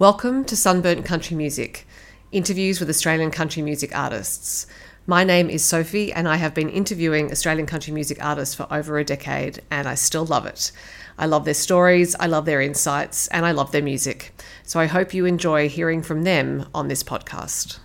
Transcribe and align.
Welcome 0.00 0.44
to 0.46 0.56
Sunburnt 0.56 1.04
Country 1.04 1.36
Music, 1.36 1.86
interviews 2.32 2.80
with 2.80 2.90
Australian 2.90 3.30
country 3.30 3.62
music 3.62 3.96
artists. 3.96 4.66
My 5.06 5.22
name 5.22 5.48
is 5.48 5.64
Sophie, 5.64 6.12
and 6.12 6.26
I 6.26 6.34
have 6.34 6.52
been 6.52 6.68
interviewing 6.68 7.30
Australian 7.30 7.66
country 7.66 7.92
music 7.92 8.18
artists 8.20 8.56
for 8.56 8.66
over 8.72 8.98
a 8.98 9.04
decade, 9.04 9.62
and 9.70 9.86
I 9.86 9.94
still 9.94 10.26
love 10.26 10.46
it. 10.46 10.72
I 11.16 11.26
love 11.26 11.44
their 11.44 11.54
stories, 11.54 12.16
I 12.18 12.26
love 12.26 12.44
their 12.44 12.60
insights, 12.60 13.28
and 13.28 13.46
I 13.46 13.52
love 13.52 13.70
their 13.70 13.82
music. 13.84 14.32
So 14.64 14.80
I 14.80 14.86
hope 14.86 15.14
you 15.14 15.26
enjoy 15.26 15.68
hearing 15.68 16.02
from 16.02 16.24
them 16.24 16.66
on 16.74 16.88
this 16.88 17.04
podcast. 17.04 17.78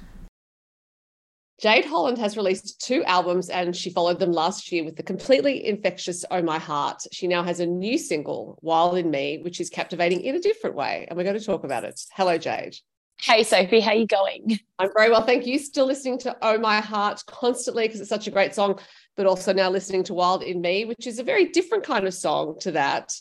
Jade 1.60 1.84
Holland 1.84 2.18
has 2.20 2.38
released 2.38 2.80
two 2.80 3.04
albums 3.04 3.50
and 3.50 3.76
she 3.76 3.90
followed 3.90 4.18
them 4.18 4.32
last 4.32 4.72
year 4.72 4.86
with 4.86 4.96
the 4.96 5.04
completely 5.04 5.68
infectious 5.68 6.24
Oh 6.32 6.42
My 6.42 6.58
Heart. 6.58 7.04
She 7.12 7.28
now 7.28 7.44
has 7.44 7.60
a 7.60 7.66
new 7.66 7.98
single, 7.98 8.58
Wild 8.62 8.98
in 8.98 9.12
Me, 9.12 9.40
which 9.44 9.60
is 9.60 9.70
captivating 9.70 10.22
in 10.22 10.36
a 10.36 10.40
different 10.40 10.78
way. 10.78 11.06
And 11.10 11.18
we're 11.18 11.26
going 11.26 11.38
to 11.38 11.46
talk 11.46 11.66
about 11.66 11.84
it. 11.84 12.00
Hello, 12.14 12.38
Jade. 12.38 12.78
Hey, 13.22 13.44
Sophie, 13.44 13.82
how 13.82 13.92
are 13.92 13.98
you 13.98 14.08
going? 14.08 14.58
I'm 14.80 14.90
very 14.96 15.10
well. 15.10 15.26
Thank 15.26 15.46
you. 15.46 15.60
Still 15.60 15.86
listening 15.86 16.18
to 16.20 16.38
Oh 16.42 16.58
My 16.58 16.80
Heart 16.80 17.24
constantly 17.28 17.86
because 17.86 18.00
it's 18.00 18.10
such 18.10 18.28
a 18.28 18.32
great 18.32 18.56
song, 18.56 18.80
but 19.18 19.26
also 19.26 19.52
now 19.52 19.70
listening 19.70 20.06
to 20.06 20.14
Wild 20.14 20.44
in 20.44 20.62
Me, 20.62 20.86
which 20.86 21.06
is 21.06 21.20
a 21.20 21.24
very 21.24 21.50
different 21.50 21.84
kind 21.84 22.08
of 22.08 22.14
song 22.14 22.56
to 22.62 22.72
that. 22.72 23.14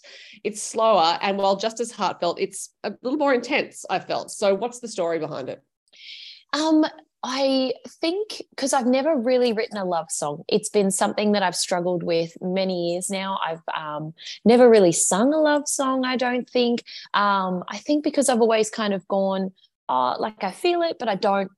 It's 0.45 0.63
slower. 0.63 1.19
And 1.21 1.39
while 1.39 1.57
just 1.57 1.81
as 1.81 1.91
heartfelt, 1.91 2.39
it's 2.39 2.71
a 2.85 2.93
little 3.03 3.19
more 3.19 3.35
intense, 3.35 3.85
I 3.91 3.99
felt. 3.99 4.31
So, 4.31 4.55
what's 4.55 4.79
the 4.79 4.87
story 4.87 5.19
behind 5.19 5.49
it? 5.49 5.61
Um, 6.53 6.87
I 7.23 7.73
think 7.87 8.43
because 8.51 8.73
I've 8.73 8.87
never 8.87 9.17
really 9.17 9.53
written 9.53 9.77
a 9.77 9.85
love 9.85 10.11
song, 10.11 10.45
it's 10.47 10.69
been 10.69 10.91
something 10.91 11.33
that 11.33 11.43
I've 11.43 11.57
struggled 11.57 12.03
with 12.03 12.37
many 12.41 12.93
years 12.93 13.11
now. 13.11 13.39
I've 13.45 13.63
um, 13.77 14.15
never 14.45 14.69
really 14.69 14.93
sung 14.93 15.35
a 15.35 15.39
love 15.39 15.67
song, 15.67 16.05
I 16.05 16.17
don't 16.17 16.49
think. 16.49 16.85
Um, 17.15 17.65
I 17.69 17.79
think 17.79 18.05
because 18.05 18.29
I've 18.29 18.41
always 18.41 18.71
kind 18.71 18.95
of 18.95 19.07
gone, 19.09 19.51
oh, 19.89 20.15
like 20.19 20.45
I 20.45 20.53
feel 20.53 20.83
it, 20.83 20.97
but 20.99 21.09
I 21.09 21.17
don't 21.17 21.51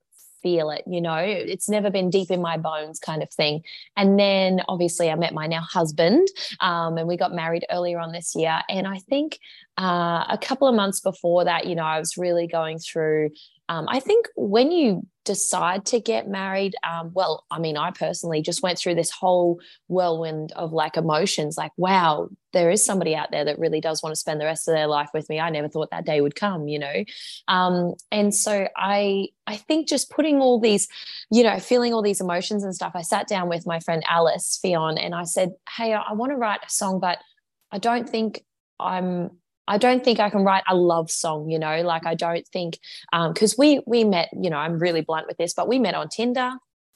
feel 0.43 0.71
it, 0.71 0.83
you 0.87 1.03
know, 1.03 1.17
it's 1.17 1.69
never 1.69 1.91
been 1.91 2.09
deep 2.09 2.31
in 2.31 2.41
my 2.41 2.57
bones 2.57 2.99
kind 2.99 3.23
of 3.23 3.31
thing. 3.31 3.63
And 3.99 4.19
then 4.19 4.63
obviously 4.69 5.11
I 5.11 5.15
met 5.15 5.35
my 5.35 5.47
now 5.47 5.61
husband 5.61 6.27
um, 6.61 6.97
and 6.97 7.07
we 7.07 7.19
got 7.19 7.35
married 7.35 7.67
earlier 7.71 7.99
on 7.99 8.13
this 8.13 8.35
year. 8.35 8.61
And 8.71 8.87
I 8.87 9.01
think 9.01 9.39
uh, 9.79 10.25
a 10.31 10.39
couple 10.41 10.67
of 10.67 10.75
months 10.75 11.01
before 11.01 11.45
that, 11.45 11.67
you 11.67 11.75
know, 11.75 11.85
I 11.85 11.99
was 11.99 12.17
really 12.17 12.47
going 12.47 12.79
through 12.79 13.33
um, 13.71 13.87
I 13.89 14.01
think 14.01 14.27
when 14.35 14.73
you 14.73 15.07
decide 15.31 15.87
to 15.87 16.01
get 16.01 16.27
married, 16.27 16.75
um, 16.83 17.13
well, 17.15 17.45
I 17.53 17.61
mean, 17.61 17.77
I 17.77 17.93
personally 17.93 18.43
just 18.43 18.65
went 18.65 18.81
through 18.81 18.97
this 18.97 19.13
whole 19.13 19.61
whirlwind 19.87 20.51
of 20.57 20.73
like 20.73 20.97
emotions 20.97 21.57
like, 21.57 21.71
wow, 21.77 22.29
there 22.53 22.69
is 22.69 22.85
somebody 22.85 23.15
out 23.15 23.31
there 23.31 23.45
that 23.45 23.61
really 23.61 23.81
does 23.81 24.03
want 24.03 24.13
to 24.13 24.19
spend 24.19 24.41
the 24.41 24.45
rest 24.45 24.67
of 24.67 24.75
their 24.75 24.89
life 24.89 25.11
with 25.15 25.29
me. 25.29 25.39
I 25.39 25.51
never 25.51 25.69
thought 25.69 25.93
that 25.93 26.05
day 26.05 26.21
would 26.21 26.35
come, 26.35 26.67
you 26.67 26.81
know? 26.81 27.05
Um, 27.47 27.95
and 28.11 28.35
so 28.35 28.67
I, 28.77 29.29
I 29.47 29.57
think 29.57 29.87
just 29.87 30.11
putting 30.11 30.41
all 30.41 30.59
these, 30.59 30.89
you 31.31 31.45
know, 31.45 31.61
feeling 31.61 31.95
all 31.95 32.03
these 32.03 32.21
emotions 32.21 32.65
and 32.65 32.75
stuff, 32.75 32.93
I 32.97 33.03
sat 33.03 33.29
down 33.29 33.49
with 33.49 33.67
my 33.67 33.79
friend 33.79 34.03
Alys 34.11 34.59
Ffion 34.61 35.01
and 35.01 35.15
I 35.15 35.23
said, 35.23 35.53
hey, 35.77 35.93
I 35.93 36.13
want 36.15 36.33
to 36.33 36.37
write 36.37 36.65
a 36.67 36.71
song, 36.71 36.99
but 36.99 37.19
I 37.71 37.79
don't 37.79 38.11
think 38.11 38.43
I'm 38.81 39.31
I 39.69 39.79
don't 39.79 40.05
think 40.05 40.21
I 40.21 40.31
can 40.31 40.43
write 40.43 40.65
a 40.69 40.75
love 40.75 41.11
song, 41.11 41.49
you 41.51 41.59
know, 41.59 41.83
like 41.83 42.07
I 42.07 42.15
don't 42.15 42.47
think 42.49 42.79
because 43.13 43.53
um, 43.53 43.57
we 43.59 43.81
we 43.87 44.05
met, 44.05 44.29
you 44.33 44.51
know, 44.51 44.57
I'm 44.57 44.79
really 44.79 45.01
blunt 45.01 45.27
with 45.27 45.37
this, 45.37 45.55
but 45.55 45.69
we 45.69 45.79
met 45.79 45.95
on 45.95 46.09
Tinder. 46.09 46.53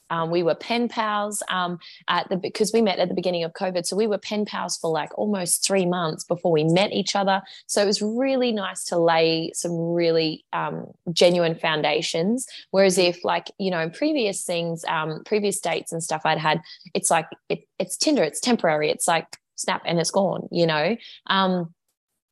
Um, 0.09 0.29
we 0.29 0.43
were 0.43 0.55
pen 0.55 0.87
pals 0.87 1.41
um, 1.49 1.79
at 2.07 2.29
the 2.29 2.37
because 2.37 2.71
we 2.71 2.81
met 2.81 2.99
at 2.99 3.09
the 3.09 3.15
beginning 3.15 3.43
of 3.43 3.53
COVID, 3.53 3.85
so 3.85 3.95
we 3.95 4.07
were 4.07 4.17
pen 4.17 4.45
pals 4.45 4.77
for 4.77 4.91
like 4.91 5.09
almost 5.17 5.65
three 5.65 5.85
months 5.85 6.23
before 6.23 6.51
we 6.51 6.63
met 6.63 6.91
each 6.91 7.15
other. 7.15 7.41
So 7.65 7.81
it 7.81 7.85
was 7.85 8.01
really 8.01 8.51
nice 8.51 8.83
to 8.85 8.97
lay 8.97 9.51
some 9.53 9.71
really 9.71 10.45
um, 10.53 10.91
genuine 11.11 11.55
foundations. 11.55 12.45
Whereas 12.71 12.97
if 12.97 13.23
like 13.23 13.51
you 13.57 13.71
know 13.71 13.89
previous 13.89 14.43
things, 14.43 14.85
um, 14.85 15.23
previous 15.25 15.59
dates 15.59 15.91
and 15.91 16.03
stuff 16.03 16.21
I'd 16.25 16.37
had, 16.37 16.61
it's 16.93 17.09
like 17.09 17.27
it, 17.49 17.67
it's 17.79 17.97
Tinder, 17.97 18.23
it's 18.23 18.39
temporary, 18.39 18.91
it's 18.91 19.07
like 19.07 19.37
snap 19.55 19.81
and 19.85 19.99
it's 19.99 20.11
gone, 20.11 20.47
you 20.51 20.67
know. 20.67 20.95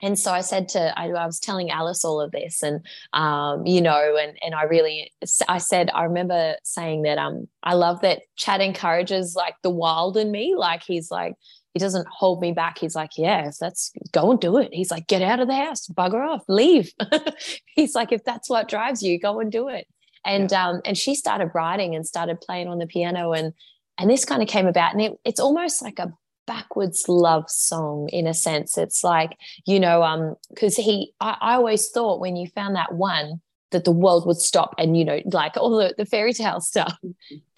And 0.03 0.19
so 0.19 0.33
I 0.33 0.41
said 0.41 0.67
to 0.69 0.99
I, 0.99 1.05
I, 1.05 1.25
was 1.25 1.39
telling 1.39 1.69
Alys 1.69 2.03
all 2.03 2.19
of 2.19 2.31
this, 2.31 2.61
and 2.61 2.85
um, 3.13 3.65
you 3.65 3.81
know, 3.81 4.17
and 4.17 4.37
and 4.43 4.53
I 4.53 4.63
really 4.63 5.13
I 5.47 5.59
said 5.59 5.89
I 5.95 6.03
remember 6.03 6.57
saying 6.63 7.03
that 7.03 7.17
um 7.17 7.47
I 7.63 7.73
love 7.75 8.01
that 8.01 8.23
Chad 8.35 8.59
encourages 8.59 9.33
like 9.33 9.55
the 9.63 9.69
wild 9.69 10.17
in 10.17 10.29
me, 10.29 10.55
like 10.57 10.83
he's 10.83 11.09
like 11.09 11.35
he 11.73 11.79
doesn't 11.79 12.05
hold 12.07 12.41
me 12.41 12.51
back. 12.51 12.79
He's 12.79 12.95
like, 12.95 13.11
yeah, 13.17 13.47
if 13.47 13.55
that's 13.57 13.93
go 14.11 14.29
and 14.29 14.41
do 14.41 14.57
it. 14.57 14.73
He's 14.73 14.91
like, 14.91 15.07
get 15.07 15.21
out 15.21 15.39
of 15.39 15.47
the 15.47 15.55
house, 15.55 15.87
bugger 15.87 16.27
off, 16.27 16.43
leave. 16.49 16.91
he's 17.65 17.95
like, 17.95 18.11
if 18.11 18.25
that's 18.25 18.49
what 18.49 18.67
drives 18.67 19.01
you, 19.01 19.17
go 19.17 19.39
and 19.39 19.49
do 19.51 19.69
it. 19.69 19.87
And 20.25 20.51
yeah. 20.51 20.67
um 20.67 20.81
and 20.83 20.97
she 20.97 21.15
started 21.15 21.51
writing 21.55 21.95
and 21.95 22.05
started 22.05 22.41
playing 22.41 22.67
on 22.67 22.77
the 22.77 22.87
piano 22.87 23.31
and 23.31 23.53
and 23.97 24.09
this 24.09 24.25
kind 24.25 24.41
of 24.41 24.49
came 24.49 24.67
about 24.67 24.91
and 24.91 25.01
it, 25.01 25.13
it's 25.23 25.39
almost 25.39 25.81
like 25.81 25.99
a 25.99 26.11
backwards 26.45 27.07
love 27.07 27.49
song 27.49 28.09
in 28.09 28.27
a 28.27 28.33
sense. 28.33 28.77
It's 28.77 29.03
like 29.03 29.37
you 29.65 29.79
know 29.79 30.03
um 30.03 30.35
because 30.49 30.75
he 30.75 31.13
I, 31.19 31.37
I 31.39 31.53
always 31.55 31.89
thought 31.89 32.19
when 32.19 32.35
you 32.35 32.47
found 32.47 32.75
that 32.75 32.93
one 32.93 33.41
that 33.71 33.85
the 33.85 33.91
world 33.91 34.25
would 34.25 34.37
stop 34.37 34.75
and 34.77 34.97
you 34.97 35.03
know 35.05 35.21
like 35.25 35.57
all 35.57 35.77
the, 35.77 35.93
the 35.97 36.05
fairy 36.05 36.33
tale 36.33 36.61
stuff. 36.61 36.97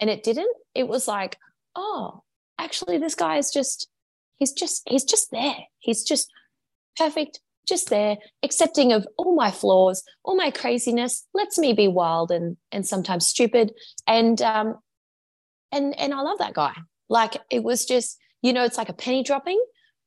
And 0.00 0.10
it 0.10 0.22
didn't. 0.22 0.54
It 0.74 0.88
was 0.88 1.08
like 1.08 1.38
oh 1.74 2.22
actually 2.58 2.98
this 2.98 3.14
guy 3.14 3.36
is 3.36 3.50
just 3.50 3.88
he's 4.36 4.52
just 4.52 4.82
he's 4.88 5.04
just 5.04 5.30
there. 5.30 5.56
He's 5.78 6.02
just 6.02 6.30
perfect 6.96 7.40
just 7.68 7.90
there 7.90 8.16
accepting 8.44 8.92
of 8.92 9.08
all 9.18 9.34
my 9.34 9.50
flaws 9.50 10.04
all 10.24 10.36
my 10.36 10.50
craziness. 10.50 11.26
Lets 11.34 11.58
me 11.58 11.72
be 11.72 11.88
wild 11.88 12.30
and 12.30 12.56
and 12.72 12.86
sometimes 12.86 13.26
stupid. 13.26 13.72
And 14.06 14.40
um 14.42 14.76
and 15.72 15.98
and 15.98 16.14
i 16.14 16.20
love 16.20 16.38
that 16.38 16.54
guy. 16.54 16.74
Like 17.08 17.36
it 17.50 17.62
was 17.62 17.84
just 17.84 18.18
you 18.42 18.52
know, 18.52 18.64
it's 18.64 18.78
like 18.78 18.88
a 18.88 18.94
penny 18.94 19.22
dropping. 19.22 19.62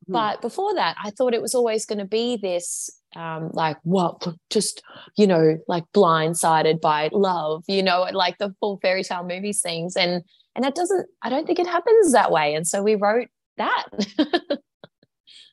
Mm. 0.09 0.13
But 0.13 0.41
before 0.41 0.73
that, 0.75 0.95
I 1.03 1.11
thought 1.11 1.33
it 1.33 1.41
was 1.41 1.55
always 1.55 1.85
going 1.85 1.99
to 1.99 2.05
be 2.05 2.37
this 2.37 2.89
um, 3.15 3.49
like 3.53 3.77
what 3.83 4.27
just 4.49 4.83
you 5.17 5.25
know 5.25 5.57
like 5.67 5.83
blindsided 5.95 6.79
by 6.79 7.09
love 7.11 7.63
you 7.67 7.81
know 7.81 8.07
like 8.13 8.37
the 8.37 8.53
full 8.59 8.77
fairy 8.81 9.03
tale 9.03 9.23
movies 9.23 9.61
things 9.61 9.95
and 9.95 10.23
and 10.55 10.63
that 10.63 10.75
doesn't 10.75 11.07
i 11.21 11.29
don't 11.29 11.47
think 11.47 11.59
it 11.59 11.67
happens 11.67 12.11
that 12.11 12.31
way. 12.31 12.53
And 12.53 12.67
so 12.67 12.83
we 12.83 12.95
wrote 12.95 13.27
that. 13.57 13.85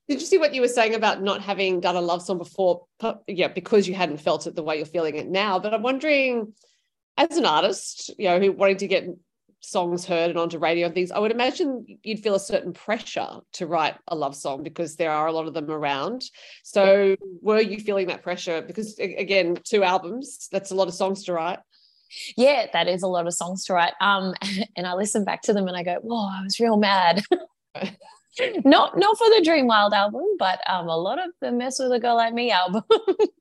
Did 0.08 0.20
you 0.20 0.26
see 0.26 0.38
what 0.38 0.54
you 0.54 0.60
were 0.60 0.68
saying 0.68 0.94
about 0.94 1.20
not 1.20 1.42
having 1.42 1.80
done 1.80 1.96
a 1.96 2.00
love 2.00 2.22
song 2.22 2.38
before? 2.38 2.84
Yeah 3.26 3.48
because 3.48 3.88
you 3.88 3.94
hadn't 3.94 4.18
felt 4.18 4.46
it 4.46 4.54
the 4.54 4.62
way 4.62 4.76
you're 4.76 4.86
feeling 4.86 5.16
it 5.16 5.28
now. 5.28 5.58
But 5.58 5.74
i'm 5.74 5.82
wondering 5.82 6.52
as 7.16 7.36
an 7.36 7.46
artist 7.46 8.10
you 8.18 8.28
know 8.28 8.38
who 8.38 8.52
wanting 8.52 8.76
to 8.78 8.86
get 8.86 9.06
songs 9.66 10.04
heard 10.04 10.30
and 10.30 10.38
onto 10.38 10.58
radio 10.58 10.86
and 10.86 10.94
things, 10.94 11.10
I 11.10 11.18
would 11.18 11.30
imagine 11.30 11.98
you'd 12.02 12.22
feel 12.22 12.34
a 12.34 12.40
certain 12.40 12.72
pressure 12.72 13.40
to 13.54 13.66
write 13.66 13.96
a 14.08 14.14
love 14.14 14.36
song 14.36 14.62
because 14.62 14.96
there 14.96 15.10
are 15.10 15.26
a 15.26 15.32
lot 15.32 15.46
of 15.46 15.54
them 15.54 15.70
around. 15.70 16.24
So, 16.62 17.16
were 17.42 17.60
you 17.60 17.80
feeling 17.80 18.06
that 18.08 18.22
pressure? 18.22 18.62
Because, 18.62 18.98
again, 18.98 19.58
two 19.64 19.82
albums, 19.82 20.48
that's 20.52 20.70
a 20.70 20.74
lot 20.74 20.88
of 20.88 20.94
songs 20.94 21.24
to 21.24 21.32
write. 21.32 21.58
Yeah, 22.36 22.66
that 22.72 22.88
is 22.88 23.02
a 23.02 23.08
lot 23.08 23.26
of 23.26 23.34
songs 23.34 23.64
to 23.64 23.74
write. 23.74 23.94
Um, 24.00 24.34
and 24.76 24.86
I 24.86 24.94
listen 24.94 25.24
back 25.24 25.42
to 25.42 25.52
them 25.52 25.66
and 25.66 25.76
I 25.76 25.82
go, 25.82 25.96
whoa, 26.02 26.28
I 26.28 26.42
was 26.42 26.60
real 26.60 26.76
mad. 26.76 27.22
not 28.64 28.96
not 28.96 29.18
for 29.18 29.28
the 29.30 29.42
Dream 29.44 29.66
Wild 29.66 29.92
album, 29.92 30.24
but 30.38 30.60
um, 30.68 30.88
a 30.88 30.96
lot 30.96 31.18
of 31.18 31.30
the 31.40 31.50
Mess 31.50 31.78
with 31.78 31.92
a 31.92 31.98
Girl 31.98 32.16
Like 32.16 32.34
Me 32.34 32.50
album, 32.50 32.84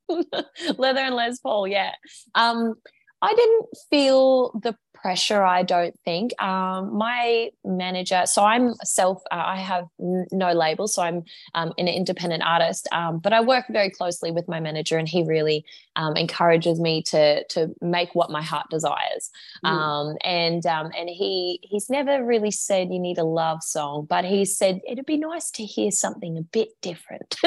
Leather 0.78 1.00
and 1.00 1.14
Les 1.14 1.38
Paul. 1.38 1.68
Yeah, 1.68 1.92
um, 2.34 2.74
I 3.22 3.34
didn't 3.34 3.66
feel 3.90 4.58
the 4.62 4.76
pressure 5.06 5.44
i 5.44 5.62
don't 5.62 5.96
think 6.04 6.32
um, 6.42 6.98
my 6.98 7.48
manager 7.64 8.22
so 8.24 8.42
i'm 8.42 8.74
self 8.82 9.22
uh, 9.30 9.40
i 9.54 9.56
have 9.56 9.84
n- 10.00 10.26
no 10.32 10.52
label 10.52 10.88
so 10.88 11.00
i'm 11.00 11.22
um, 11.54 11.72
an 11.78 11.86
independent 11.86 12.42
artist 12.42 12.88
um, 12.90 13.20
but 13.20 13.32
i 13.32 13.40
work 13.40 13.64
very 13.70 13.88
closely 13.88 14.32
with 14.32 14.48
my 14.48 14.58
manager 14.58 14.98
and 14.98 15.08
he 15.08 15.22
really 15.22 15.64
um, 15.94 16.16
encourages 16.16 16.80
me 16.80 17.02
to 17.02 17.44
to 17.44 17.72
make 17.80 18.16
what 18.16 18.32
my 18.32 18.42
heart 18.42 18.66
desires 18.68 19.30
mm. 19.64 20.16
and 20.24 20.66
um, 20.66 20.90
and 20.98 21.08
he 21.08 21.60
he's 21.62 21.88
never 21.88 22.24
really 22.24 22.50
said 22.50 22.92
you 22.92 22.98
need 22.98 23.18
a 23.18 23.24
love 23.42 23.62
song 23.62 24.08
but 24.10 24.24
he 24.24 24.44
said 24.44 24.80
it'd 24.88 25.06
be 25.06 25.18
nice 25.18 25.52
to 25.52 25.62
hear 25.62 25.92
something 25.92 26.36
a 26.36 26.42
bit 26.42 26.70
different 26.82 27.36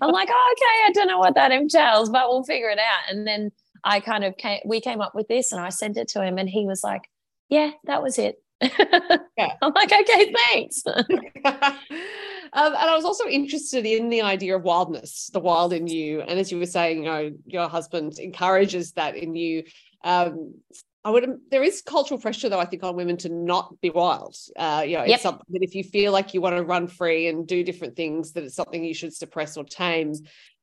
I'm 0.00 0.12
like, 0.12 0.28
oh, 0.30 0.54
okay, 0.54 0.76
I 0.86 0.90
don't 0.92 1.08
know 1.08 1.18
what 1.18 1.34
that 1.34 1.50
entails, 1.50 2.08
but 2.08 2.28
we'll 2.28 2.44
figure 2.44 2.68
it 2.68 2.78
out. 2.78 3.10
And 3.10 3.26
then 3.26 3.50
I 3.84 4.00
kind 4.00 4.24
of 4.24 4.36
came, 4.36 4.60
we 4.64 4.80
came 4.80 5.00
up 5.00 5.14
with 5.14 5.28
this 5.28 5.52
and 5.52 5.60
I 5.60 5.68
sent 5.68 5.96
it 5.96 6.08
to 6.08 6.22
him 6.22 6.38
and 6.38 6.48
he 6.48 6.66
was 6.66 6.82
like, 6.82 7.08
yeah, 7.48 7.72
that 7.84 8.02
was 8.02 8.18
it. 8.18 8.36
yeah. 8.60 9.52
I'm 9.60 9.72
like, 9.74 9.92
okay, 9.92 10.32
thanks. 10.32 10.82
um, 10.86 11.02
and 11.44 12.76
I 12.76 12.96
was 12.96 13.04
also 13.04 13.26
interested 13.26 13.84
in 13.84 14.08
the 14.08 14.22
idea 14.22 14.56
of 14.56 14.62
wildness, 14.62 15.30
the 15.32 15.40
wild 15.40 15.72
in 15.72 15.86
you. 15.86 16.22
And 16.22 16.38
as 16.38 16.50
you 16.50 16.58
were 16.58 16.66
saying, 16.66 17.04
you 17.04 17.10
know, 17.10 17.32
your 17.46 17.68
husband 17.68 18.18
encourages 18.18 18.92
that 18.92 19.16
in 19.16 19.34
you. 19.34 19.64
Um, 20.02 20.54
I 21.06 21.10
would. 21.10 21.38
There 21.50 21.62
is 21.62 21.82
cultural 21.82 22.18
pressure, 22.18 22.48
though. 22.48 22.58
I 22.58 22.64
think 22.64 22.82
on 22.82 22.96
women 22.96 23.18
to 23.18 23.28
not 23.28 23.78
be 23.82 23.90
wild. 23.90 24.36
Uh, 24.56 24.84
you 24.86 24.96
know, 24.96 25.04
it's 25.04 25.22
something 25.22 25.44
that 25.50 25.62
if 25.62 25.74
you 25.74 25.84
feel 25.84 26.12
like 26.12 26.32
you 26.32 26.40
want 26.40 26.56
to 26.56 26.62
run 26.62 26.86
free 26.86 27.28
and 27.28 27.46
do 27.46 27.62
different 27.62 27.94
things, 27.94 28.32
that 28.32 28.44
it's 28.44 28.54
something 28.54 28.82
you 28.82 28.94
should 28.94 29.14
suppress 29.14 29.58
or 29.58 29.64
tame 29.64 30.14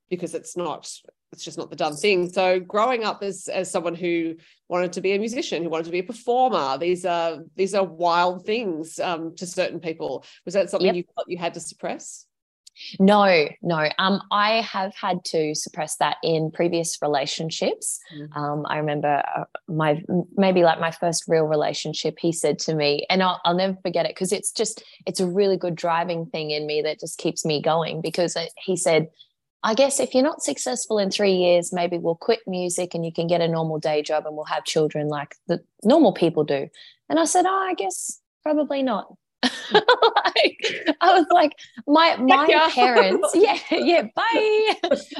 because 0.09 0.33
it's 0.33 0.57
not 0.57 0.91
it's 1.31 1.43
just 1.43 1.57
not 1.57 1.69
the 1.69 1.75
done 1.75 1.95
thing. 1.95 2.29
So 2.31 2.59
growing 2.59 3.03
up 3.03 3.23
as 3.23 3.47
as 3.47 3.71
someone 3.71 3.95
who 3.95 4.35
wanted 4.67 4.93
to 4.93 5.01
be 5.01 5.13
a 5.13 5.19
musician, 5.19 5.63
who 5.63 5.69
wanted 5.69 5.85
to 5.85 5.91
be 5.91 5.99
a 5.99 6.03
performer, 6.03 6.77
these 6.77 7.05
are 7.05 7.39
these 7.55 7.73
are 7.73 7.83
wild 7.83 8.45
things 8.45 8.99
um, 8.99 9.35
to 9.35 9.45
certain 9.45 9.79
people. 9.79 10.25
Was 10.45 10.53
that 10.53 10.69
something 10.69 10.87
yep. 10.87 10.95
you 10.95 11.03
felt 11.15 11.29
you 11.29 11.37
had 11.37 11.53
to 11.53 11.59
suppress? 11.59 12.25
No, 12.99 13.47
no. 13.61 13.89
Um, 13.99 14.21
I 14.31 14.61
have 14.61 14.95
had 14.95 15.23
to 15.25 15.53
suppress 15.55 15.97
that 15.97 16.17
in 16.23 16.51
previous 16.51 16.97
relationships. 17.01 17.99
Mm-hmm. 18.15 18.37
Um, 18.37 18.65
I 18.67 18.77
remember 18.77 19.21
uh, 19.35 19.43
my 19.67 20.01
maybe 20.35 20.63
like 20.63 20.79
my 20.79 20.91
first 20.91 21.25
real 21.27 21.45
relationship. 21.45 22.17
He 22.19 22.31
said 22.31 22.59
to 22.59 22.75
me, 22.75 23.05
and 23.09 23.21
I'll, 23.21 23.41
I'll 23.45 23.55
never 23.55 23.77
forget 23.81 24.05
it 24.05 24.15
because 24.15 24.31
it's 24.31 24.51
just 24.51 24.83
it's 25.05 25.19
a 25.19 25.27
really 25.27 25.57
good 25.57 25.75
driving 25.75 26.25
thing 26.27 26.51
in 26.51 26.65
me 26.65 26.81
that 26.81 26.99
just 26.99 27.17
keeps 27.17 27.45
me 27.45 27.61
going. 27.61 28.01
Because 28.01 28.35
uh, 28.35 28.45
he 28.57 28.75
said, 28.75 29.09
I 29.63 29.75
guess 29.75 29.99
if 29.99 30.13
you're 30.13 30.23
not 30.23 30.41
successful 30.41 30.97
in 30.97 31.11
three 31.11 31.33
years, 31.33 31.71
maybe 31.71 31.97
we'll 31.97 32.15
quit 32.15 32.39
music 32.47 32.95
and 32.95 33.05
you 33.05 33.13
can 33.13 33.27
get 33.27 33.41
a 33.41 33.47
normal 33.47 33.77
day 33.77 34.01
job 34.01 34.25
and 34.25 34.35
we'll 34.35 34.45
have 34.45 34.63
children 34.65 35.07
like 35.07 35.35
the 35.47 35.61
normal 35.83 36.13
people 36.13 36.43
do. 36.43 36.67
And 37.09 37.19
I 37.19 37.25
said, 37.25 37.45
oh, 37.45 37.67
I 37.69 37.75
guess 37.75 38.19
probably 38.41 38.81
not. 38.81 39.13
like, 39.43 40.95
I 41.01 41.13
was 41.13 41.25
like, 41.31 41.53
my 41.87 42.15
my 42.17 42.47
yeah. 42.47 42.69
parents, 42.71 43.29
yeah, 43.35 43.57
yeah, 43.71 44.03
bye. 44.15 44.75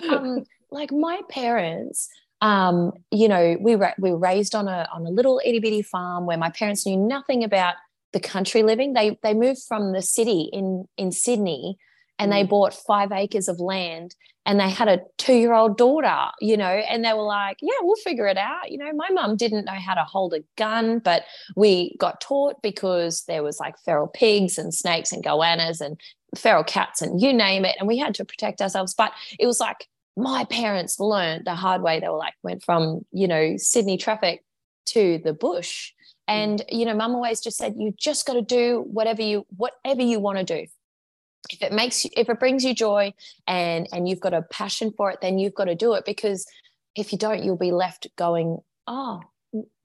um, 0.10 0.44
like 0.72 0.92
my 0.92 1.22
parents, 1.30 2.08
um, 2.42 2.92
you 3.12 3.28
know, 3.28 3.58
we 3.60 3.76
were 3.76 3.94
we 4.00 4.12
were 4.12 4.18
raised 4.18 4.56
on 4.56 4.68
a 4.68 4.88
on 4.94 5.06
a 5.06 5.10
little 5.10 5.42
itty 5.46 5.60
bitty 5.60 5.82
farm 5.82 6.26
where 6.26 6.38
my 6.38 6.50
parents 6.50 6.86
knew 6.86 6.98
nothing 6.98 7.44
about 7.44 7.76
the 8.14 8.20
country 8.20 8.64
living. 8.64 8.94
They 8.94 9.20
they 9.24 9.34
moved 9.34 9.62
from 9.68 9.94
the 9.94 10.02
city 10.02 10.50
in 10.52 10.88
in 10.98 11.12
Sydney 11.12 11.78
and 12.22 12.32
they 12.32 12.44
mm. 12.44 12.50
bought 12.50 12.74
five 12.76 13.12
acres 13.12 13.48
of 13.48 13.60
land 13.60 14.16
and 14.46 14.60
they 14.60 14.70
had 14.70 14.88
a 14.88 15.02
two 15.18 15.34
year 15.34 15.54
old 15.54 15.76
daughter, 15.76 16.30
you 16.40 16.56
know, 16.56 16.66
and 16.66 17.04
they 17.04 17.14
were 17.14 17.24
like, 17.24 17.58
yeah, 17.62 17.74
we'll 17.82 17.96
figure 17.96 18.28
it 18.28 18.38
out. 18.38 18.72
You 18.72 18.78
know, 18.78 18.92
my 18.94 19.10
mum 19.10 19.38
didn't 19.38 19.66
know 19.66 19.74
how 19.74 19.96
to 19.96 20.04
hold 20.04 20.34
a 20.36 20.44
gun, 20.56 21.00
but 21.00 21.24
we 21.56 21.96
got 21.98 22.22
taught 22.22 22.62
because 22.62 23.24
there 23.28 23.42
was 23.42 23.60
like 23.60 23.76
feral 23.80 24.08
pigs 24.08 24.60
and 24.60 24.74
snakes 24.74 25.12
and 25.12 25.24
goannas 25.24 25.82
and 25.82 26.00
feral 26.38 26.64
cats 26.64 27.02
and 27.02 27.20
you 27.20 27.34
name 27.34 27.66
it. 27.66 27.76
And 27.80 27.88
we 27.88 27.98
had 27.98 28.14
to 28.16 28.26
protect 28.26 28.62
ourselves. 28.62 28.94
But 28.94 29.14
it 29.40 29.48
was 29.48 29.60
like 29.60 29.88
my 30.16 30.46
parents 30.46 31.00
learned 31.00 31.46
the 31.46 31.56
hard 31.56 31.82
way. 31.82 32.00
They 32.00 32.10
were 32.10 32.18
like, 32.18 32.36
went 32.44 32.64
from, 32.64 33.04
you 33.12 33.28
know, 33.28 33.56
Sydney 33.58 33.98
traffic 33.98 34.44
to 34.88 35.20
the 35.24 35.34
bush. 35.34 35.92
Mm. 36.30 36.34
And, 36.34 36.66
you 36.70 36.86
know, 36.86 36.94
mum 36.94 37.16
always 37.16 37.42
just 37.42 37.58
said, 37.58 37.76
you 37.78 37.96
just 37.98 38.28
got 38.28 38.34
to 38.34 38.44
do 38.44 38.86
whatever 38.92 39.24
you, 39.24 39.48
whatever 39.56 40.04
you 40.04 40.20
want 40.20 40.38
to 40.38 40.44
do 40.44 40.68
if 41.50 41.62
it 41.62 41.72
makes 41.72 42.04
you 42.04 42.12
if 42.16 42.30
it 42.30 42.40
brings 42.40 42.64
you 42.64 42.74
joy 42.74 43.14
and 43.48 43.88
and 43.92 44.08
you've 44.08 44.20
got 44.20 44.34
a 44.34 44.42
passion 44.44 44.92
for 44.96 45.12
it 45.12 45.20
then 45.22 45.40
you've 45.40 45.56
got 45.56 45.66
to 45.66 45.76
do 45.76 45.94
it 45.94 46.06
because 46.06 46.46
if 46.96 47.12
you 47.12 47.18
don't 47.18 47.44
you'll 47.44 47.58
be 47.58 47.72
left 47.72 48.08
going 48.16 48.60
oh 48.88 49.22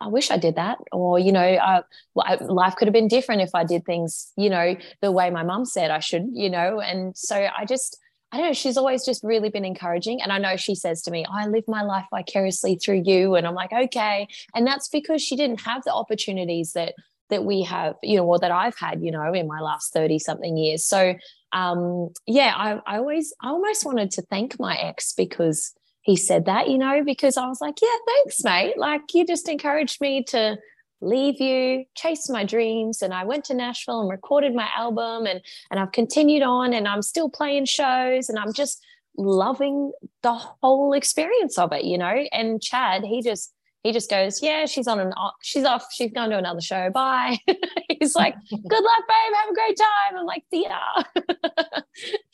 I 0.01 0.09
wish 0.09 0.31
I 0.31 0.37
did 0.37 0.57
that, 0.57 0.79
or 0.93 1.19
you 1.19 1.33
know, 1.33 1.41
I, 1.41 1.83
life 2.15 2.77
could 2.77 2.87
have 2.87 2.93
been 2.93 3.09
different 3.09 3.43
if 3.43 3.55
I 3.55 3.65
did 3.65 3.85
things, 3.85 4.33
you 4.37 4.49
know, 4.49 4.77
the 5.01 5.11
way 5.11 5.31
my 5.31 5.43
mum 5.43 5.65
said 5.65 5.91
I 5.91 5.99
should, 5.99 6.29
you 6.33 6.49
know. 6.49 6.81
And 6.81 7.17
so 7.17 7.49
I 7.57 7.65
just, 7.65 7.99
I 8.31 8.37
don't 8.37 8.47
know. 8.47 8.53
She's 8.53 8.77
always 8.77 9.05
just 9.05 9.25
really 9.25 9.49
been 9.49 9.65
encouraging, 9.65 10.23
and 10.23 10.31
I 10.31 10.39
know 10.39 10.57
she 10.57 10.75
says 10.75 11.03
to 11.03 11.11
me, 11.11 11.25
"I 11.29 11.47
live 11.49 11.65
my 11.67 11.83
life 11.83 12.07
vicariously 12.11 12.77
through 12.77 13.03
you," 13.07 13.35
and 13.35 13.47
I'm 13.47 13.55
like, 13.55 13.73
okay, 13.73 14.29
and 14.55 14.67
that's 14.67 14.89
because 14.89 15.21
she 15.23 15.35
didn't 15.35 15.63
have 15.63 15.83
the 15.85 15.93
opportunities 15.93 16.73
that 16.75 16.95
that 17.29 17.45
we 17.45 17.63
have, 17.63 17.97
you 18.03 18.17
know, 18.17 18.25
or 18.25 18.39
that 18.39 18.53
I've 18.53 18.79
had, 18.79 19.03
you 19.03 19.11
know, 19.11 19.33
in 19.33 19.49
my 19.49 19.61
last 19.61 19.93
30 19.93 20.21
something 20.21 20.57
years. 20.57 20.85
So 20.85 21.15
um, 21.57 22.11
yeah, 22.27 22.53
I, 22.55 22.81
I 22.87 22.99
always, 22.99 23.33
I 23.43 23.49
almost 23.49 23.87
wanted 23.87 24.11
to 24.13 24.23
thank 24.23 24.61
my 24.61 24.77
ex 24.77 25.15
because 25.15 25.73
he 26.03 26.15
said 26.15 26.45
that, 26.45 26.69
you 26.69 26.77
know, 26.77 27.03
because 27.03 27.39
I 27.39 27.47
was 27.47 27.63
like, 27.63 27.77
yeah, 27.81 27.97
thanks, 28.07 28.45
mate. 28.45 28.77
Like 28.77 29.01
you 29.15 29.27
just 29.27 29.49
encouraged 29.49 29.99
me 30.03 30.23
to 30.25 30.59
leave 31.01 31.41
you, 31.41 31.87
chase 31.95 32.29
my 32.29 32.45
dreams. 32.45 33.01
And 33.01 33.15
I 33.15 33.25
went 33.25 33.45
to 33.47 33.55
Nashville 33.55 34.03
and 34.03 34.11
recorded 34.11 34.55
my 34.55 34.69
album 34.77 35.27
and, 35.27 35.41
and 35.71 35.81
I've 35.81 35.93
continued 35.93 36.43
on 36.43 36.75
and 36.75 36.87
I'm 36.87 37.01
still 37.01 37.31
playing 37.31 37.65
shows 37.65 38.29
and 38.29 38.39
I'm 38.39 38.53
just 38.53 38.85
loving 39.17 39.93
the 40.23 40.35
whole 40.35 40.93
experience 40.93 41.59
of 41.59 41.73
it, 41.73 41.85
you 41.85 41.97
know. 41.97 42.27
And 42.33 42.61
Chad, 42.61 43.03
he 43.03 43.23
just 43.23 43.55
he 43.87 43.93
just 43.93 44.11
goes, 44.11 44.43
"Yeah, 44.43 44.67
she's 44.67 44.89
on 44.89 44.99
an 44.99 45.13
she's 45.43 45.65
off. 45.65 45.87
She's 45.93 46.11
going 46.11 46.31
to 46.31 46.39
another 46.39 46.61
show. 46.61 46.91
Bye." 46.91 47.39
He's 47.89 48.17
like, 48.17 48.35
"Good 48.51 48.61
luck, 48.61 48.71
babe. 48.73 49.35
Have 49.35 49.51
a 49.51 49.55
great 49.55 49.77
time." 49.79 50.19
I'm 50.19 50.27
like, 50.27 50.45
"See 50.51 50.67
ya." 50.67 51.83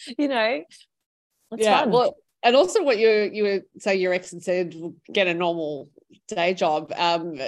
you 0.19 0.29
know. 0.29 0.65
yeah. 1.57 1.81
Fun. 1.81 1.91
Well, 1.91 2.17
and 2.43 2.57
also 2.57 2.83
what 2.83 2.99
you 2.99 3.31
you 3.33 3.43
were 3.45 3.61
say 3.79 3.97
your 3.97 4.15
ex 4.15 4.31
had 4.31 4.43
said, 4.43 4.75
get 5.13 5.27
a 5.27 5.35
normal 5.35 5.91
day 6.27 6.55
job. 6.55 6.91
Um, 6.97 7.39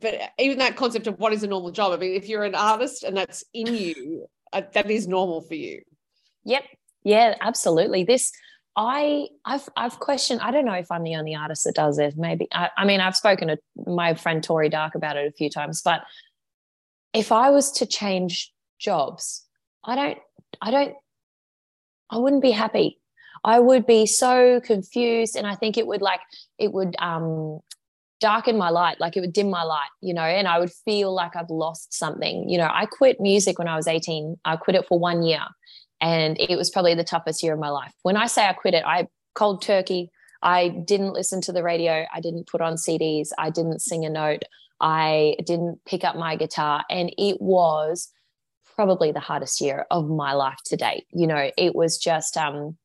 but 0.00 0.20
even 0.38 0.58
that 0.58 0.76
concept 0.76 1.06
of 1.06 1.18
what 1.18 1.34
is 1.34 1.42
a 1.42 1.46
normal 1.46 1.72
job. 1.72 1.92
I 1.92 1.98
mean, 1.98 2.14
if 2.14 2.26
you're 2.26 2.44
an 2.44 2.54
artist 2.54 3.04
and 3.04 3.16
that's 3.16 3.44
in 3.52 3.66
you, 3.66 4.26
uh, 4.54 4.62
that 4.72 4.90
is 4.90 5.06
normal 5.06 5.42
for 5.42 5.54
you. 5.54 5.82
Yep. 6.44 6.64
Yeah, 7.04 7.34
absolutely. 7.40 8.04
This 8.04 8.32
I 8.76 9.28
I've 9.44 9.68
I've 9.76 9.98
questioned. 9.98 10.40
I 10.40 10.50
don't 10.50 10.64
know 10.64 10.72
if 10.74 10.90
I'm 10.90 11.02
the 11.02 11.16
only 11.16 11.34
artist 11.34 11.64
that 11.64 11.74
does 11.74 11.96
this. 11.96 12.14
Maybe 12.16 12.48
I, 12.52 12.70
I 12.76 12.84
mean 12.84 13.00
I've 13.00 13.16
spoken 13.16 13.48
to 13.48 13.58
my 13.86 14.14
friend 14.14 14.42
Tori 14.42 14.68
Darke 14.68 14.94
about 14.94 15.16
it 15.16 15.26
a 15.26 15.32
few 15.32 15.50
times. 15.50 15.82
But 15.82 16.02
if 17.12 17.32
I 17.32 17.50
was 17.50 17.72
to 17.72 17.86
change 17.86 18.52
jobs, 18.78 19.44
I 19.84 19.96
don't 19.96 20.18
I 20.60 20.70
don't 20.70 20.94
I 22.10 22.18
wouldn't 22.18 22.42
be 22.42 22.52
happy. 22.52 22.98
I 23.42 23.58
would 23.58 23.86
be 23.86 24.06
so 24.06 24.60
confused, 24.60 25.34
and 25.34 25.46
I 25.46 25.54
think 25.54 25.76
it 25.76 25.86
would 25.86 26.02
like 26.02 26.20
it 26.58 26.72
would 26.72 26.94
um 27.00 27.60
darken 28.20 28.58
my 28.58 28.68
light 28.68 29.00
like 29.00 29.16
it 29.16 29.20
would 29.20 29.32
dim 29.32 29.48
my 29.48 29.62
light 29.62 29.88
you 30.02 30.12
know 30.12 30.20
and 30.20 30.46
i 30.46 30.58
would 30.58 30.70
feel 30.70 31.12
like 31.12 31.34
i've 31.34 31.48
lost 31.48 31.94
something 31.94 32.46
you 32.48 32.58
know 32.58 32.68
i 32.70 32.84
quit 32.84 33.18
music 33.18 33.58
when 33.58 33.66
i 33.66 33.74
was 33.74 33.86
18 33.86 34.38
i 34.44 34.56
quit 34.56 34.76
it 34.76 34.86
for 34.86 34.98
one 34.98 35.22
year 35.22 35.40
and 36.00 36.38
it 36.40 36.56
was 36.56 36.70
probably 36.70 36.94
the 36.94 37.04
toughest 37.04 37.42
year 37.42 37.52
of 37.52 37.60
my 37.60 37.68
life. 37.68 37.92
When 38.02 38.16
I 38.16 38.26
say 38.26 38.46
I 38.46 38.52
quit 38.52 38.74
it, 38.74 38.84
I 38.86 39.08
cold 39.34 39.62
turkey. 39.62 40.10
I 40.42 40.68
didn't 40.68 41.12
listen 41.12 41.40
to 41.42 41.52
the 41.52 41.62
radio. 41.62 42.06
I 42.12 42.20
didn't 42.20 42.46
put 42.46 42.60
on 42.60 42.74
CDs. 42.74 43.28
I 43.38 43.50
didn't 43.50 43.80
sing 43.80 44.04
a 44.04 44.10
note. 44.10 44.42
I 44.80 45.36
didn't 45.44 45.84
pick 45.84 46.04
up 46.04 46.16
my 46.16 46.36
guitar. 46.36 46.84
And 46.88 47.12
it 47.18 47.40
was 47.40 48.08
probably 48.74 49.12
the 49.12 49.20
hardest 49.20 49.60
year 49.60 49.86
of 49.90 50.08
my 50.08 50.32
life 50.32 50.58
to 50.66 50.76
date. 50.76 51.04
You 51.12 51.26
know, 51.26 51.50
it 51.56 51.74
was 51.74 51.98
just, 51.98 52.36
um, 52.38 52.78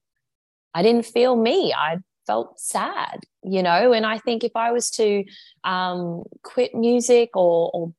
I 0.74 0.84
didn't 0.84 1.06
feel 1.06 1.38
me. 1.38 1.74
I 1.74 2.00
felt 2.28 2.60
sad, 2.60 3.22
you 3.44 3.64
know. 3.64 3.94
And 3.94 4.06
I 4.06 4.18
think 4.18 4.44
if 4.44 4.52
I 4.56 4.72
was 4.72 4.90
to 4.92 5.24
um, 5.64 6.24
quit 6.44 6.76
music 6.76 7.30
or, 7.38 7.72
or 7.74 7.94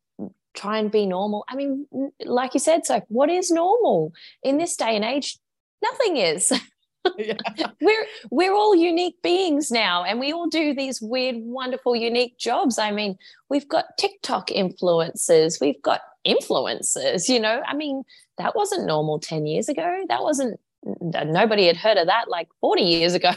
try 0.56 0.78
and 0.78 0.90
be 0.90 1.06
normal. 1.06 1.44
I 1.48 1.54
mean, 1.54 1.86
like 2.24 2.54
you 2.54 2.60
said, 2.60 2.86
so 2.86 3.02
what 3.08 3.30
is 3.30 3.50
normal 3.50 4.12
in 4.42 4.58
this 4.58 4.76
day 4.76 4.96
and 4.96 5.04
age? 5.04 5.38
Nothing 5.82 6.16
is. 6.16 6.52
Yeah. 7.18 7.34
we're 7.80 8.06
we're 8.30 8.52
all 8.52 8.74
unique 8.74 9.22
beings 9.22 9.70
now 9.70 10.02
and 10.02 10.18
we 10.18 10.32
all 10.32 10.48
do 10.48 10.74
these 10.74 11.00
weird 11.00 11.36
wonderful 11.38 11.94
unique 11.94 12.36
jobs 12.36 12.80
i 12.80 12.90
mean 12.90 13.16
we've 13.48 13.68
got 13.68 13.84
tiktok 13.96 14.48
influencers 14.48 15.60
we've 15.60 15.80
got 15.82 16.00
influencers 16.26 17.28
you 17.28 17.38
know 17.38 17.62
i 17.64 17.76
mean 17.76 18.02
that 18.38 18.56
wasn't 18.56 18.86
normal 18.86 19.20
10 19.20 19.46
years 19.46 19.68
ago 19.68 20.04
that 20.08 20.22
wasn't 20.22 20.58
nobody 21.02 21.66
had 21.66 21.76
heard 21.76 21.96
of 21.96 22.06
that 22.06 22.28
like 22.28 22.48
40 22.60 22.82
years 22.82 23.14
ago 23.14 23.30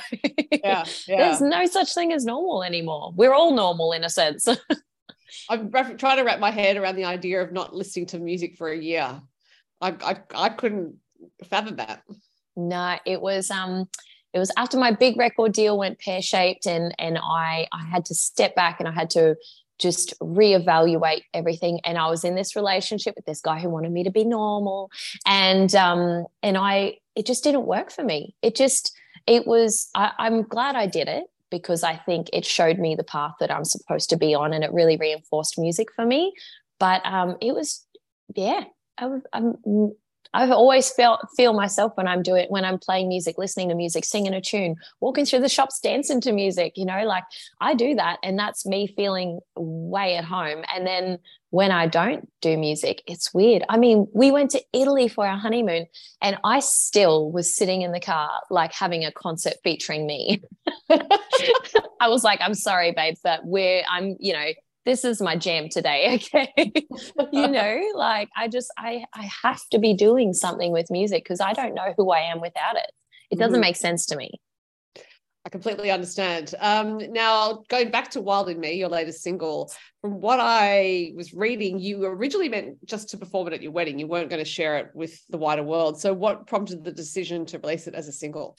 yeah, 0.51 0.83
yeah. 1.07 1.17
there's 1.17 1.41
no 1.41 1.65
such 1.65 1.93
thing 1.93 2.11
as 2.11 2.25
normal 2.25 2.63
anymore 2.63 3.11
we're 3.15 3.33
all 3.33 3.53
normal 3.53 3.91
in 3.91 4.03
a 4.03 4.09
sense 4.09 4.47
I'm 5.50 5.71
trying 5.71 6.17
to 6.17 6.24
wrap 6.24 6.39
my 6.39 6.51
head 6.51 6.77
around 6.77 6.95
the 6.95 7.05
idea 7.05 7.41
of 7.41 7.51
not 7.51 7.75
listening 7.75 8.07
to 8.07 8.19
music 8.19 8.55
for 8.57 8.69
a 8.69 8.77
year. 8.77 9.21
I, 9.81 9.95
I, 10.01 10.17
I 10.36 10.50
couldn't 10.50 10.95
fathom 11.45 11.77
that. 11.77 12.03
No, 12.55 12.98
it 13.05 13.21
was 13.21 13.50
um 13.51 13.88
it 14.33 14.39
was 14.39 14.51
after 14.57 14.77
my 14.77 14.91
big 14.91 15.17
record 15.17 15.53
deal 15.53 15.77
went 15.77 16.00
pear 16.00 16.21
shaped 16.21 16.65
and 16.65 16.93
and 17.00 17.17
I 17.17 17.67
I 17.71 17.83
had 17.86 18.05
to 18.05 18.15
step 18.15 18.55
back 18.55 18.79
and 18.79 18.88
I 18.88 18.91
had 18.91 19.09
to 19.12 19.36
just 19.77 20.13
reevaluate 20.19 21.24
everything 21.33 21.79
and 21.86 21.98
I 21.98 22.09
was 22.09 22.25
in 22.25 22.36
this 22.36 22.55
relationship 22.55 23.15
with 23.15 23.25
this 23.25 23.39
guy 23.39 23.59
who 23.59 23.69
wanted 23.69 23.93
me 23.93 24.03
to 24.03 24.12
be 24.12 24.25
normal 24.25 24.91
and 25.25 25.74
um 25.75 26.25
and 26.43 26.57
I 26.57 26.98
it 27.15 27.25
just 27.25 27.43
didn't 27.43 27.65
work 27.65 27.91
for 27.91 28.03
me. 28.03 28.36
It 28.41 28.55
just 28.55 28.95
it 29.25 29.48
was 29.48 29.89
I, 29.95 30.12
I'm 30.19 30.43
glad 30.43 30.75
I 30.75 30.86
did 30.86 31.07
it 31.07 31.25
because 31.51 31.83
I 31.83 31.95
think 31.95 32.29
it 32.33 32.45
showed 32.45 32.79
me 32.79 32.95
the 32.95 33.03
path 33.03 33.33
that 33.39 33.51
I'm 33.51 33.65
supposed 33.65 34.09
to 34.11 34.17
be 34.17 34.35
on 34.35 34.53
and 34.53 34.63
it 34.63 34.73
really 34.73 34.97
reinforced 34.97 35.57
music 35.57 35.87
for 35.95 36.05
me. 36.05 36.33
But 36.79 37.05
um, 37.05 37.37
it 37.41 37.53
was, 37.53 37.85
yeah, 38.35 38.63
I, 38.97 39.09
I'm, 39.33 39.55
I've 40.33 40.51
always 40.51 40.91
felt 40.91 41.21
feel 41.35 41.53
myself 41.53 41.93
when 41.95 42.07
I'm 42.07 42.21
doing 42.21 42.45
when 42.49 42.63
I'm 42.63 42.77
playing 42.77 43.07
music, 43.07 43.38
listening 43.38 43.69
to 43.69 43.75
music, 43.75 44.05
singing 44.05 44.33
a 44.33 44.41
tune, 44.41 44.75
walking 44.99 45.25
through 45.25 45.39
the 45.39 45.49
shops, 45.49 45.79
dancing 45.79 46.21
to 46.21 46.31
music. 46.31 46.73
You 46.75 46.85
know, 46.85 47.03
like 47.03 47.23
I 47.59 47.73
do 47.73 47.95
that, 47.95 48.19
and 48.21 48.38
that's 48.38 48.65
me 48.65 48.88
feeling 48.88 49.39
way 49.55 50.15
at 50.17 50.25
home. 50.25 50.63
And 50.73 50.85
then 50.85 51.17
when 51.49 51.71
I 51.71 51.88
don't 51.88 52.29
do 52.41 52.57
music, 52.57 53.01
it's 53.07 53.33
weird. 53.33 53.63
I 53.69 53.77
mean, 53.77 54.07
we 54.13 54.29
went 54.29 54.51
to 54.51 54.61
Italy 54.71 55.07
for 55.07 55.25
our 55.25 55.38
honeymoon, 55.38 55.88
and 56.21 56.38
I 56.43 56.59
still 56.59 57.31
was 57.31 57.55
sitting 57.55 57.81
in 57.81 57.91
the 57.91 57.99
car 57.99 58.29
like 58.51 58.71
having 58.71 59.05
a 59.05 59.11
concert 59.11 59.55
featuring 59.63 60.05
me. 60.05 60.43
I 61.99 62.07
was 62.07 62.23
like, 62.23 62.39
I'm 62.41 62.53
sorry, 62.53 62.91
babe, 62.91 63.15
but 63.23 63.45
we're 63.45 63.83
I'm 63.89 64.15
you 64.19 64.33
know 64.33 64.49
this 64.86 65.03
is 65.03 65.21
my 65.21 65.36
jam 65.36 65.69
today 65.69 66.15
okay 66.36 66.71
you 67.31 67.48
know 67.48 67.81
like 67.95 68.29
i 68.36 68.48
just 68.48 68.71
i 68.77 69.03
i 69.13 69.29
have 69.43 69.62
to 69.71 69.79
be 69.79 69.93
doing 69.93 70.33
something 70.33 70.71
with 70.71 70.89
music 70.89 71.24
because 71.24 71.41
i 71.41 71.53
don't 71.53 71.74
know 71.74 71.93
who 71.98 72.12
i 72.12 72.19
am 72.19 72.41
without 72.41 72.75
it 72.75 72.91
it 73.31 73.38
doesn't 73.38 73.55
mm-hmm. 73.55 73.62
make 73.62 73.75
sense 73.75 74.05
to 74.05 74.15
me 74.15 74.31
I 75.45 75.50
completely 75.50 75.89
understand. 75.89 76.53
Um, 76.59 77.00
now, 77.12 77.63
going 77.69 77.91
back 77.91 78.12
to 78.12 78.21
Wild 78.21 78.50
in 78.50 78.59
Me, 78.59 78.74
your 78.74 78.89
latest 78.89 79.24
single, 79.24 79.71
from 80.01 80.19
what 80.19 80.39
I 80.39 81.13
was 81.15 81.33
reading, 81.33 81.79
you 81.79 82.03
originally 82.05 82.50
meant 82.50 82.86
just 82.86 83.09
to 83.09 83.17
perform 83.17 83.48
it 83.48 83.53
at 83.53 83.62
your 83.62 83.71
wedding. 83.71 83.98
You 83.98 84.05
weren't 84.05 84.29
going 84.29 84.43
to 84.43 84.50
share 84.50 84.77
it 84.77 84.91
with 84.93 85.19
the 85.29 85.38
wider 85.38 85.63
world. 85.63 86.00
So, 86.00 86.13
what 86.13 86.45
prompted 86.45 86.83
the 86.83 86.91
decision 86.91 87.45
to 87.48 87.59
release 87.59 87.88
it 87.88 87.95
as 87.95 88.09
a 88.09 88.12
single? 88.12 88.57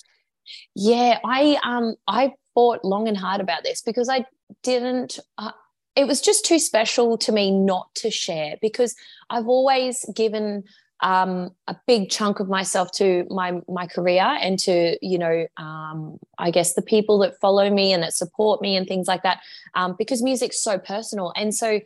Yeah, 0.75 1.19
I 1.25 1.59
um 1.63 1.95
I 2.09 2.33
thought 2.55 2.85
long 2.85 3.09
and 3.09 3.17
hard 3.17 3.41
about 3.41 3.63
this 3.63 3.83
because 3.83 4.09
I 4.09 4.25
didn't. 4.63 5.19
Uh, 5.39 5.53
it 5.97 6.07
was 6.07 6.21
just 6.21 6.45
too 6.45 6.59
special 6.59 7.19
to 7.19 7.33
me 7.33 7.51
not 7.51 7.95
to 7.97 8.11
share 8.11 8.57
because 8.63 8.95
I've 9.29 9.49
always 9.49 10.05
given 10.15 10.65
um, 11.03 11.51
a 11.67 11.77
big 11.87 12.11
chunk 12.11 12.41
of 12.41 12.49
myself 12.49 12.93
to 12.93 13.25
my 13.31 13.61
my 13.69 13.87
career 13.87 14.23
and 14.23 14.59
to 14.61 14.99
you 15.01 15.19
know 15.19 15.47
um, 15.57 16.19
I 16.39 16.51
guess 16.51 16.75
the 16.75 16.83
people 16.83 17.19
that 17.21 17.41
follow 17.41 17.71
me 17.71 17.93
and 17.93 18.03
that 18.03 18.15
support 18.15 18.61
me 18.61 18.77
and 18.77 18.87
things 18.87 19.09
like 19.09 19.23
that 19.23 19.41
um, 19.75 19.95
because 19.99 20.23
music's 20.23 20.63
so 20.63 20.79
personal. 20.79 21.33
And 21.37 21.55
so 21.55 21.81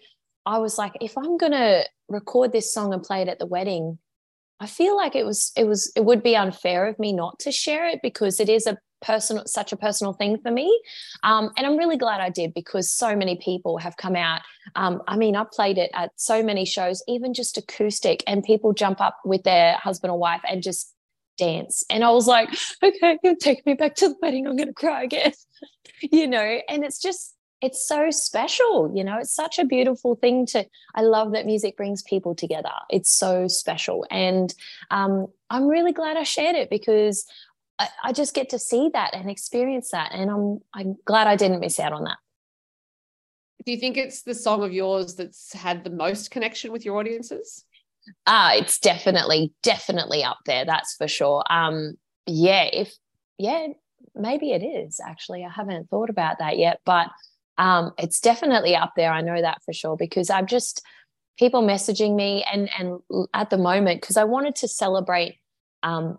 I 0.46 0.58
was 0.58 0.78
like 0.78 0.92
if 1.00 1.16
I'm 1.16 1.36
gonna 1.36 1.84
record 2.08 2.52
this 2.52 2.72
song 2.72 2.92
and 2.92 3.02
play 3.02 3.22
it 3.22 3.28
at 3.28 3.38
the 3.38 3.46
wedding 3.46 3.98
I 4.60 4.66
feel 4.66 4.96
like 4.96 5.16
it 5.16 5.26
was 5.26 5.52
it 5.56 5.66
was 5.66 5.92
it 5.96 6.04
would 6.04 6.22
be 6.22 6.36
unfair 6.36 6.86
of 6.86 6.98
me 6.98 7.12
not 7.12 7.38
to 7.40 7.52
share 7.52 7.86
it 7.86 8.00
because 8.02 8.40
it 8.40 8.48
is 8.48 8.66
a 8.66 8.78
personal 9.04 9.44
such 9.46 9.72
a 9.72 9.76
personal 9.76 10.12
thing 10.12 10.38
for 10.38 10.50
me. 10.50 10.80
Um, 11.22 11.50
and 11.56 11.66
i'm 11.66 11.76
really 11.76 11.96
glad 11.96 12.20
i 12.20 12.30
did 12.30 12.54
because 12.54 12.90
so 12.90 13.14
many 13.14 13.36
people 13.36 13.78
have 13.78 13.96
come 13.96 14.16
out. 14.16 14.40
Um, 14.76 15.02
i 15.06 15.16
mean 15.16 15.36
i 15.36 15.44
played 15.44 15.78
it 15.78 15.90
at 15.94 16.12
so 16.16 16.42
many 16.42 16.64
shows 16.64 17.02
even 17.06 17.34
just 17.34 17.58
acoustic 17.58 18.24
and 18.26 18.42
people 18.42 18.72
jump 18.72 19.00
up 19.00 19.18
with 19.24 19.42
their 19.44 19.74
husband 19.74 20.10
or 20.10 20.18
wife 20.18 20.42
and 20.48 20.62
just 20.62 20.92
dance. 21.36 21.84
And 21.90 22.04
i 22.04 22.10
was 22.10 22.26
like 22.26 22.48
okay 22.82 23.18
you 23.22 23.36
take 23.36 23.64
me 23.66 23.74
back 23.74 23.94
to 23.96 24.08
the 24.08 24.16
wedding. 24.22 24.46
I'm 24.46 24.56
going 24.56 24.68
to 24.68 24.74
cry 24.74 25.02
again 25.04 25.32
you 26.00 26.26
know? 26.26 26.60
And 26.68 26.84
it's 26.84 27.00
just 27.00 27.34
it's 27.60 27.86
so 27.88 28.10
special 28.10 28.92
you 28.94 29.04
know? 29.04 29.18
It's 29.18 29.34
such 29.34 29.58
a 29.58 29.64
beautiful 29.64 30.16
thing 30.16 30.46
to 30.46 30.66
i 30.94 31.02
love 31.02 31.32
that 31.32 31.46
music 31.46 31.76
brings 31.76 32.02
people 32.02 32.34
together. 32.34 32.76
It's 32.90 33.10
so 33.10 33.48
special. 33.48 34.06
And 34.10 34.54
um, 34.90 35.26
i'm 35.50 35.66
really 35.68 35.92
glad 35.92 36.16
i 36.16 36.22
shared 36.22 36.56
it 36.56 36.70
because 36.70 37.26
I, 37.78 37.88
I 38.04 38.12
just 38.12 38.34
get 38.34 38.50
to 38.50 38.58
see 38.58 38.90
that 38.92 39.14
and 39.14 39.30
experience 39.30 39.90
that. 39.90 40.12
And 40.12 40.30
I'm 40.30 40.60
I'm 40.74 40.96
glad 41.04 41.26
I 41.26 41.36
didn't 41.36 41.60
miss 41.60 41.80
out 41.80 41.92
on 41.92 42.04
that. 42.04 42.18
Do 43.64 43.72
you 43.72 43.78
think 43.78 43.96
it's 43.96 44.22
the 44.22 44.34
song 44.34 44.62
of 44.62 44.72
yours 44.72 45.14
that's 45.14 45.52
had 45.54 45.84
the 45.84 45.90
most 45.90 46.30
connection 46.30 46.70
with 46.70 46.84
your 46.84 46.98
audiences? 46.98 47.64
Ah, 48.26 48.50
uh, 48.50 48.56
it's 48.56 48.78
definitely, 48.78 49.54
definitely 49.62 50.22
up 50.22 50.38
there. 50.44 50.66
That's 50.66 50.94
for 50.94 51.08
sure. 51.08 51.42
Um, 51.48 51.94
yeah, 52.26 52.64
if 52.64 52.92
yeah, 53.38 53.68
maybe 54.14 54.52
it 54.52 54.62
is 54.62 55.00
actually. 55.04 55.44
I 55.44 55.50
haven't 55.50 55.88
thought 55.88 56.10
about 56.10 56.38
that 56.38 56.58
yet, 56.58 56.80
but 56.84 57.08
um, 57.56 57.92
it's 57.98 58.20
definitely 58.20 58.76
up 58.76 58.92
there. 58.96 59.12
I 59.12 59.22
know 59.22 59.40
that 59.40 59.62
for 59.64 59.72
sure 59.72 59.96
because 59.96 60.28
I'm 60.28 60.46
just 60.46 60.82
people 61.38 61.62
messaging 61.62 62.14
me 62.14 62.44
and 62.50 62.68
and 62.78 63.00
at 63.32 63.50
the 63.50 63.58
moment 63.58 64.00
because 64.00 64.16
I 64.16 64.24
wanted 64.24 64.56
to 64.56 64.68
celebrate 64.68 65.36
um, 65.82 66.18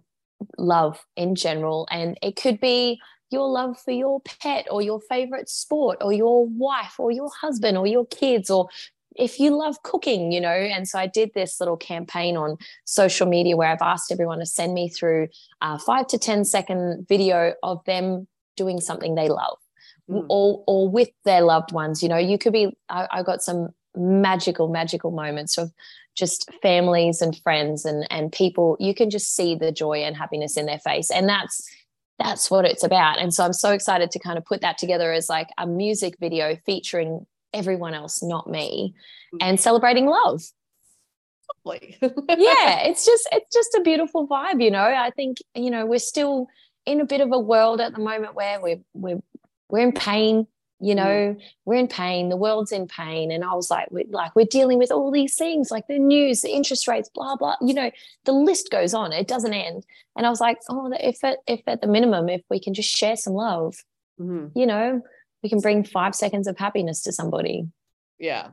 love 0.57 1.05
in 1.15 1.35
general. 1.35 1.87
And 1.91 2.17
it 2.21 2.35
could 2.35 2.59
be 2.59 2.99
your 3.31 3.49
love 3.49 3.79
for 3.79 3.91
your 3.91 4.21
pet 4.21 4.67
or 4.69 4.81
your 4.81 5.01
favorite 5.01 5.49
sport 5.49 5.97
or 6.01 6.13
your 6.13 6.45
wife 6.45 6.99
or 6.99 7.11
your 7.11 7.29
husband 7.41 7.77
or 7.77 7.87
your 7.87 8.05
kids 8.05 8.49
or 8.49 8.69
if 9.15 9.39
you 9.39 9.55
love 9.55 9.81
cooking, 9.83 10.31
you 10.31 10.41
know. 10.41 10.49
And 10.49 10.87
so 10.87 10.99
I 10.99 11.07
did 11.07 11.31
this 11.33 11.59
little 11.59 11.77
campaign 11.77 12.35
on 12.37 12.57
social 12.85 13.27
media 13.27 13.55
where 13.55 13.69
I've 13.69 13.81
asked 13.81 14.11
everyone 14.11 14.39
to 14.39 14.45
send 14.45 14.73
me 14.73 14.89
through 14.89 15.29
a 15.61 15.79
five 15.79 16.07
to 16.07 16.17
ten 16.17 16.43
second 16.45 17.07
video 17.07 17.53
of 17.63 17.83
them 17.85 18.27
doing 18.57 18.81
something 18.81 19.15
they 19.15 19.29
love. 19.29 19.57
Mm. 20.09 20.25
Or, 20.29 20.63
or 20.67 20.87
with 20.87 21.09
their 21.23 21.41
loved 21.41 21.71
ones, 21.71 22.03
you 22.03 22.09
know, 22.09 22.17
you 22.17 22.37
could 22.37 22.53
be. 22.53 22.77
I, 22.89 23.07
I 23.11 23.23
got 23.23 23.41
some 23.41 23.69
magical, 23.95 24.67
magical 24.67 25.09
moments 25.09 25.57
of 25.57 25.71
just 26.15 26.49
families 26.61 27.21
and 27.21 27.37
friends 27.43 27.85
and 27.85 28.07
and 28.09 28.31
people 28.31 28.77
you 28.79 28.93
can 28.93 29.09
just 29.09 29.35
see 29.35 29.55
the 29.55 29.71
joy 29.71 29.99
and 29.99 30.15
happiness 30.15 30.57
in 30.57 30.65
their 30.65 30.79
face. 30.79 31.11
And 31.11 31.27
that's 31.27 31.67
that's 32.17 32.49
what 32.49 32.65
it's 32.65 32.83
about. 32.83 33.19
And 33.19 33.33
so 33.33 33.43
i'm 33.43 33.53
so 33.53 33.71
excited 33.71 34.11
to 34.11 34.19
kind 34.19 34.37
of 34.37 34.45
put 34.45 34.61
that 34.61 34.77
together 34.77 35.11
as 35.11 35.29
like 35.29 35.49
a 35.57 35.67
music 35.67 36.15
video 36.19 36.57
featuring 36.65 37.25
everyone 37.53 37.93
else 37.93 38.21
not 38.21 38.49
me 38.49 38.93
mm. 39.33 39.37
and 39.41 39.59
celebrating 39.59 40.05
love. 40.07 40.41
Yeah 42.29 42.85
it's 42.87 43.05
just 43.05 43.27
it's 43.31 43.53
just 43.53 43.75
a 43.75 43.81
beautiful 43.81 44.27
vibe 44.27 44.63
you 44.63 44.71
know? 44.71 44.83
I 44.83 45.11
think 45.15 45.37
you 45.53 45.71
know 45.71 45.85
we're 45.85 45.99
still 45.99 46.47
in 46.85 47.01
a 47.01 47.05
bit 47.05 47.21
of 47.21 47.31
a 47.31 47.39
world 47.39 47.81
at 47.81 47.93
the 47.93 47.99
moment 47.99 48.35
where 48.35 48.61
we're 48.61 48.81
we're 48.93 49.21
we're 49.69 49.79
in 49.79 49.91
pain 49.91 50.47
you 50.79 50.93
mm. 50.93 50.97
know 50.97 51.35
we're 51.65 51.75
in 51.75 51.87
pain 51.87 52.29
the 52.29 52.37
world's 52.37 52.71
in 52.71 52.87
pain. 52.87 53.31
And 53.31 53.43
i 53.43 53.53
was 53.53 53.69
like 53.69 53.87
we're, 53.91 54.05
like 54.09 54.35
we're 54.35 54.45
dealing 54.45 54.77
with 54.77 54.91
all 54.91 55.11
these 55.11 55.35
things 55.35 55.71
like 55.71 55.87
the 55.87 55.99
news 55.99 56.41
the 56.41 56.49
interest 56.49 56.87
rates 56.87 57.09
blah 57.13 57.35
blah 57.35 57.55
you 57.61 57.73
know 57.73 57.91
the 58.25 58.33
list 58.33 58.69
goes 58.71 58.93
on. 58.93 59.13
It 59.13 59.27
doesn't 59.27 59.53
end. 59.53 59.85
And 60.15 60.25
i 60.25 60.29
was 60.29 60.41
like 60.41 60.59
oh 60.69 60.91
if 60.99 61.23
at, 61.23 61.39
if 61.47 61.61
at 61.67 61.81
the 61.81 61.87
minimum 61.87 62.29
if 62.29 62.41
we 62.49 62.59
can 62.59 62.73
just 62.73 62.89
share 62.89 63.15
some 63.15 63.33
love 63.33 63.75
mm-hmm. 64.19 64.57
you 64.57 64.65
know 64.65 65.01
we 65.43 65.49
can 65.49 65.59
bring 65.59 65.83
five 65.83 66.15
seconds 66.15 66.47
of 66.47 66.57
happiness 66.57 67.03
to 67.03 67.11
somebody. 67.11 67.67
Yeah 68.17 68.49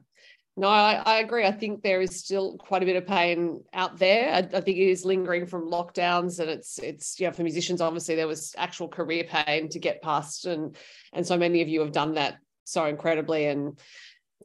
no, 0.56 0.68
I, 0.68 1.02
I, 1.04 1.20
agree. 1.20 1.46
I 1.46 1.52
think 1.52 1.82
there 1.82 2.02
is 2.02 2.18
still 2.18 2.58
quite 2.58 2.82
a 2.82 2.86
bit 2.86 2.96
of 2.96 3.06
pain 3.06 3.62
out 3.72 3.98
there. 3.98 4.34
I, 4.34 4.38
I, 4.38 4.60
think 4.60 4.76
it 4.76 4.90
is 4.90 5.04
lingering 5.04 5.46
from 5.46 5.70
lockdowns, 5.70 6.40
and 6.40 6.50
it's 6.50 6.78
it's 6.78 7.18
you 7.18 7.26
know 7.26 7.32
for 7.32 7.42
musicians 7.42 7.80
obviously 7.80 8.16
there 8.16 8.26
was 8.28 8.54
actual 8.58 8.88
career 8.88 9.24
pain 9.24 9.70
to 9.70 9.78
get 9.78 10.02
past, 10.02 10.44
and 10.44 10.76
and 11.14 11.26
so 11.26 11.38
many 11.38 11.62
of 11.62 11.68
you 11.68 11.80
have 11.80 11.92
done 11.92 12.14
that 12.14 12.36
so 12.64 12.84
incredibly, 12.84 13.46
and 13.46 13.78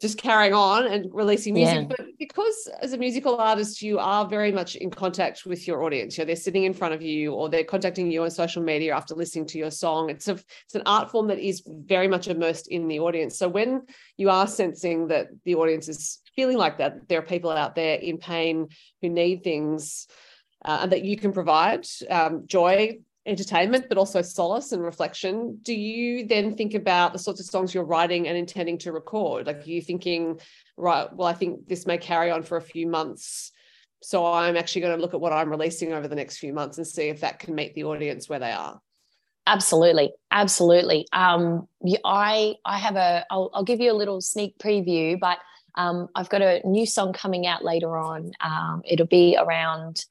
just 0.02 0.18
carrying 0.18 0.54
on 0.54 0.86
and 0.86 1.08
releasing 1.12 1.54
music. 1.54 1.76
Yeah. 1.76 1.96
But 1.96 2.06
because 2.20 2.70
as 2.82 2.94
a 2.94 2.98
musical 2.98 3.38
artist, 3.38 3.82
you 3.82 4.00
are 4.00 4.28
very 4.28 4.52
much 4.52 4.76
in 4.76 4.90
contact 4.90 5.46
with 5.46 5.68
your 5.68 5.84
audience. 5.84 6.18
You 6.18 6.24
know, 6.24 6.28
they're 6.28 6.36
sitting 6.36 6.64
in 6.64 6.74
front 6.74 6.94
of 6.94 7.02
you 7.02 7.34
or 7.34 7.50
they're 7.50 7.64
contacting 7.64 8.12
you 8.12 8.24
on 8.24 8.32
social 8.32 8.64
media 8.64 8.96
after 8.96 9.16
listening 9.16 9.48
to 9.48 9.58
your 9.58 9.72
song. 9.72 10.10
It's 10.10 10.28
a 10.28 10.34
it's 10.34 10.76
an 10.76 10.84
art 10.86 11.12
form 11.12 11.28
that 11.28 11.40
is 11.40 11.64
very 11.66 12.08
much 12.08 12.28
immersed 12.28 12.68
in 12.68 12.88
the 12.88 13.00
audience. 13.00 13.38
So 13.38 13.48
when 13.48 13.84
you 14.18 14.30
are 14.30 14.48
sensing 14.48 15.08
that 15.08 15.28
the 15.46 15.56
audience 15.56 15.88
is 15.88 16.20
feeling 16.36 16.58
like 16.58 16.78
that, 16.78 17.08
there 17.08 17.20
are 17.20 17.24
people 17.24 17.52
out 17.52 17.76
there 17.76 17.96
in 17.96 18.18
pain 18.18 18.68
who 19.02 19.10
need 19.10 19.44
things 19.44 20.08
uh, 20.66 20.80
and 20.82 20.92
that 20.92 21.04
you 21.04 21.18
can 21.18 21.32
provide 21.32 21.86
um, 22.10 22.44
joy, 22.46 23.00
entertainment, 23.28 23.86
but 23.90 23.98
also 23.98 24.22
solace 24.22 24.72
and 24.72 24.82
reflection. 24.82 25.60
Do 25.62 25.74
you 25.74 26.26
then 26.26 26.56
think 26.56 26.74
about 26.74 27.14
the 27.14 27.20
sorts 27.20 27.40
of 27.40 27.46
songs 27.46 27.74
you're 27.74 27.84
writing 27.84 28.28
and 28.28 28.38
intending 28.38 28.78
to 28.80 28.92
record? 28.92 29.46
Like, 29.46 29.58
are 29.58 29.70
you 29.70 29.82
thinking, 29.82 30.40
right, 30.78 31.14
well, 31.14 31.28
I 31.28 31.34
think 31.34 31.68
this 31.68 31.86
may 31.86 31.98
carry 31.98 32.32
on 32.32 32.44
for 32.44 32.58
a 32.58 32.62
few 32.62 32.88
months. 32.88 33.52
So 34.02 34.26
I'm 34.26 34.56
actually 34.56 34.82
going 34.82 34.96
to 34.96 35.02
look 35.02 35.14
at 35.14 35.20
what 35.20 35.34
I'm 35.34 35.50
releasing 35.50 35.94
over 35.94 36.08
the 36.08 36.16
next 36.16 36.38
few 36.38 36.54
months 36.54 36.78
and 36.78 36.88
see 36.88 37.10
if 37.10 37.22
that 37.22 37.40
can 37.40 37.54
meet 37.54 37.76
the 37.76 37.84
audience 37.84 38.30
where 38.30 38.40
they 38.40 38.52
are. 38.52 38.80
Absolutely, 39.48 40.12
absolutely. 40.30 41.08
Um, 41.14 41.68
I 42.04 42.56
I 42.66 42.78
have 42.78 42.98
a. 42.98 43.26
I'll, 43.32 43.50
I'll 43.54 43.64
give 43.64 43.80
you 43.80 43.92
a 43.92 43.96
little 43.96 44.20
sneak 44.20 44.58
preview, 44.58 45.18
but 45.18 45.38
um, 45.76 46.10
I've 46.16 46.28
got 46.28 46.42
a 46.42 46.62
new 46.66 46.86
song 46.86 47.14
coming 47.14 47.48
out 47.48 47.64
later 47.64 47.98
on. 47.98 48.32
Um, 48.42 48.82
it'll 48.84 49.08
be 49.08 49.38
around 49.40 50.04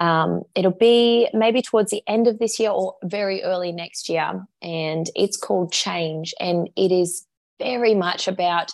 um, 0.00 0.42
it'll 0.54 0.72
be 0.72 1.28
maybe 1.34 1.60
towards 1.60 1.90
the 1.90 2.02
end 2.06 2.26
of 2.26 2.38
this 2.38 2.58
year 2.58 2.70
or 2.70 2.96
very 3.04 3.42
early 3.42 3.70
next 3.70 4.08
year. 4.08 4.46
And 4.62 5.08
it's 5.14 5.36
called 5.36 5.72
Change. 5.72 6.34
And 6.40 6.70
it 6.74 6.90
is 6.90 7.26
very 7.58 7.94
much 7.94 8.26
about 8.26 8.72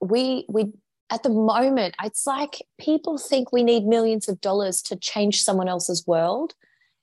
we, 0.00 0.46
we, 0.48 0.72
at 1.10 1.24
the 1.24 1.30
moment, 1.30 1.96
it's 2.04 2.24
like 2.24 2.62
people 2.78 3.18
think 3.18 3.52
we 3.52 3.64
need 3.64 3.84
millions 3.84 4.28
of 4.28 4.40
dollars 4.40 4.80
to 4.82 4.96
change 4.96 5.42
someone 5.42 5.68
else's 5.68 6.06
world. 6.06 6.54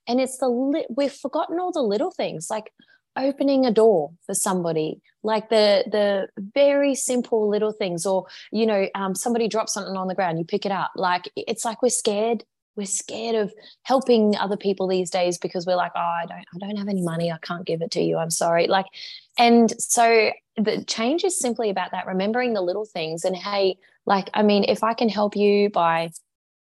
And 0.08 0.18
it's 0.18 0.38
the, 0.38 0.48
li- 0.48 0.86
we've 0.88 1.12
forgotten 1.12 1.60
all 1.60 1.72
the 1.72 1.82
little 1.82 2.10
things 2.10 2.48
like 2.48 2.72
opening 3.18 3.66
a 3.66 3.70
door 3.70 4.12
for 4.24 4.34
somebody 4.34 5.00
like 5.22 5.48
the 5.48 5.82
the 5.90 6.28
very 6.54 6.94
simple 6.94 7.48
little 7.48 7.72
things 7.72 8.04
or 8.04 8.26
you 8.52 8.66
know 8.66 8.86
um, 8.94 9.14
somebody 9.14 9.48
drops 9.48 9.72
something 9.72 9.96
on 9.96 10.06
the 10.06 10.14
ground 10.14 10.38
you 10.38 10.44
pick 10.44 10.66
it 10.66 10.70
up 10.70 10.92
like 10.96 11.26
it's 11.34 11.64
like 11.64 11.80
we're 11.80 11.88
scared 11.88 12.44
we're 12.76 12.86
scared 12.86 13.34
of 13.34 13.52
helping 13.82 14.36
other 14.36 14.56
people 14.56 14.86
these 14.86 15.10
days 15.10 15.38
because 15.38 15.66
we're 15.66 15.76
like 15.76 15.92
oh 15.96 16.00
i 16.00 16.24
don't 16.28 16.44
i 16.54 16.58
don't 16.58 16.76
have 16.76 16.88
any 16.88 17.02
money. 17.02 17.32
I 17.32 17.38
can't 17.38 17.66
give 17.66 17.82
it 17.82 17.90
to 17.92 18.00
you. 18.00 18.18
I'm 18.18 18.30
sorry. 18.30 18.66
Like 18.66 18.86
and 19.38 19.72
so 19.80 20.30
the 20.56 20.84
change 20.84 21.24
is 21.24 21.38
simply 21.38 21.70
about 21.70 21.90
that 21.92 22.06
remembering 22.06 22.54
the 22.54 22.62
little 22.62 22.84
things. 22.84 23.24
And 23.24 23.36
hey 23.36 23.78
like 24.04 24.30
i 24.34 24.42
mean 24.42 24.64
if 24.64 24.84
i 24.84 24.94
can 24.94 25.08
help 25.08 25.36
you 25.36 25.70
by 25.70 26.10